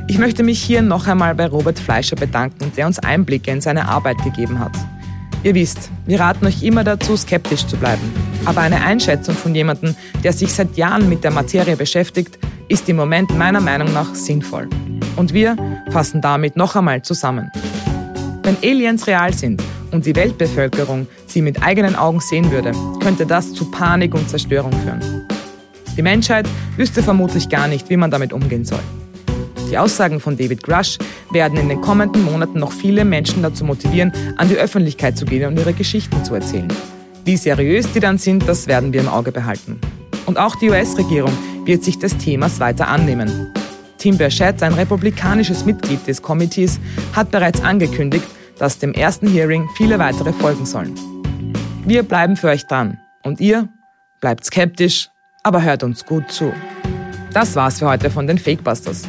Ich 0.09 0.19
möchte 0.19 0.43
mich 0.43 0.61
hier 0.61 0.83
noch 0.83 1.07
einmal 1.07 1.37
bei 1.37 1.47
Robert 1.47 1.79
Fleischer 1.79 2.17
bedanken, 2.17 2.73
der 2.77 2.89
uns 2.89 2.99
Einblicke 2.99 3.53
in 3.53 3.61
seine 3.61 3.87
Arbeit 3.87 4.19
gegeben 4.25 4.59
hat. 4.59 4.77
Ihr 5.45 5.57
wisst, 5.57 5.91
wir 6.07 6.21
raten 6.21 6.47
euch 6.47 6.63
immer 6.63 6.85
dazu, 6.85 7.17
skeptisch 7.17 7.67
zu 7.67 7.77
bleiben. 7.77 8.03
Aber 8.45 8.61
eine 8.61 8.85
Einschätzung 8.85 9.35
von 9.35 9.55
jemandem, 9.55 9.97
der 10.23 10.33
sich 10.33 10.53
seit 10.53 10.77
Jahren 10.77 11.09
mit 11.09 11.25
der 11.25 11.33
Materie 11.33 11.77
beschäftigt, 11.77 12.39
ist 12.69 12.89
im 12.89 12.97
Moment 12.97 13.37
meiner 13.37 13.61
Meinung 13.61 13.93
nach 13.93 14.15
sinnvoll. 14.15 14.69
Und 15.17 15.35
wir 15.35 15.57
fassen 15.91 16.21
damit 16.21 16.57
noch 16.57 16.77
einmal 16.77 17.03
zusammen. 17.03 17.51
Wenn 18.45 18.57
Aliens 18.63 19.07
real 19.09 19.35
sind 19.35 19.63
und 19.91 20.07
die 20.07 20.15
Weltbevölkerung 20.15 21.09
sie 21.27 21.43
mit 21.43 21.61
eigenen 21.63 21.97
Augen 21.97 22.21
sehen 22.21 22.51
würde, 22.53 22.71
könnte 23.03 23.27
das 23.27 23.53
zu 23.53 23.69
Panik 23.71 24.15
und 24.15 24.31
Zerstörung 24.31 24.73
führen. 24.73 25.27
Die 25.97 26.03
Menschheit 26.03 26.49
wüsste 26.77 27.03
vermutlich 27.03 27.49
gar 27.49 27.67
nicht, 27.67 27.91
wie 27.91 27.97
man 27.97 28.13
damit 28.13 28.33
umgehen 28.33 28.65
soll. 28.65 28.81
Die 29.73 29.79
Aussagen 29.79 30.21
von 30.21 30.37
David 30.37 30.63
Grush 30.63 30.99
werden 31.31 31.57
in 31.57 31.71
den 31.71 31.81
kommenden 31.81 32.27
Monaten 32.27 32.59
noch 32.59 32.73
viele 32.73 33.07
Menschen 33.07 33.43
dazu 33.43 33.65
motivieren, 33.65 34.13
an 34.37 34.51
die 34.51 34.57
Öffentlichkeit 34.57 35.17
zu 35.17 35.25
gehen 35.25 35.47
und 35.47 35.59
ihre 35.59 35.73
Geschichten 35.73 36.23
zu 36.27 36.35
erzählen. 36.35 36.69
Wie 37.25 37.39
seriös 37.39 37.91
die 37.91 38.01
dann 38.01 38.19
sind, 38.19 38.47
das 38.47 38.67
werden 38.67 38.93
wir 38.93 39.01
im 39.01 39.09
Auge 39.09 39.33
behalten. 39.33 39.81
Und 40.27 40.39
auch 40.39 40.57
die 40.57 40.69
US-Regierung 40.69 41.33
wird 41.65 41.85
sich 41.85 41.99
des 41.99 42.19
Themas 42.19 42.61
weiter 42.61 42.89
annehmen. 42.89 43.51
Tim 43.97 44.19
Burchett, 44.19 44.63
ein 44.63 44.75
republikanisches 44.75 45.65
Mitglied 45.65 46.07
des 46.07 46.21
Committees, 46.21 46.79
hat 47.15 47.31
bereits 47.31 47.63
angekündigt, 47.63 48.27
dass 48.59 48.79
dem 48.79 48.93
ersten 48.93 49.27
Hearing 49.27 49.71
viele 49.79 49.99
weitere 49.99 50.35
folgen 50.35 50.67
sollen. 50.67 50.95
Wir 51.87 52.03
bleiben 52.03 52.37
für 52.37 52.49
euch 52.49 52.67
dran. 52.67 52.99
Und 53.23 53.41
ihr 53.41 53.71
bleibt 54.21 54.45
skeptisch, 54.45 55.09
aber 55.43 55.63
hört 55.63 55.83
uns 55.83 56.05
gut 56.05 56.31
zu. 56.31 56.53
Das 57.33 57.57
war's 57.57 57.79
für 57.79 57.89
heute 57.89 58.11
von 58.11 58.27
den 58.27 58.37
Fakebusters. 58.37 59.09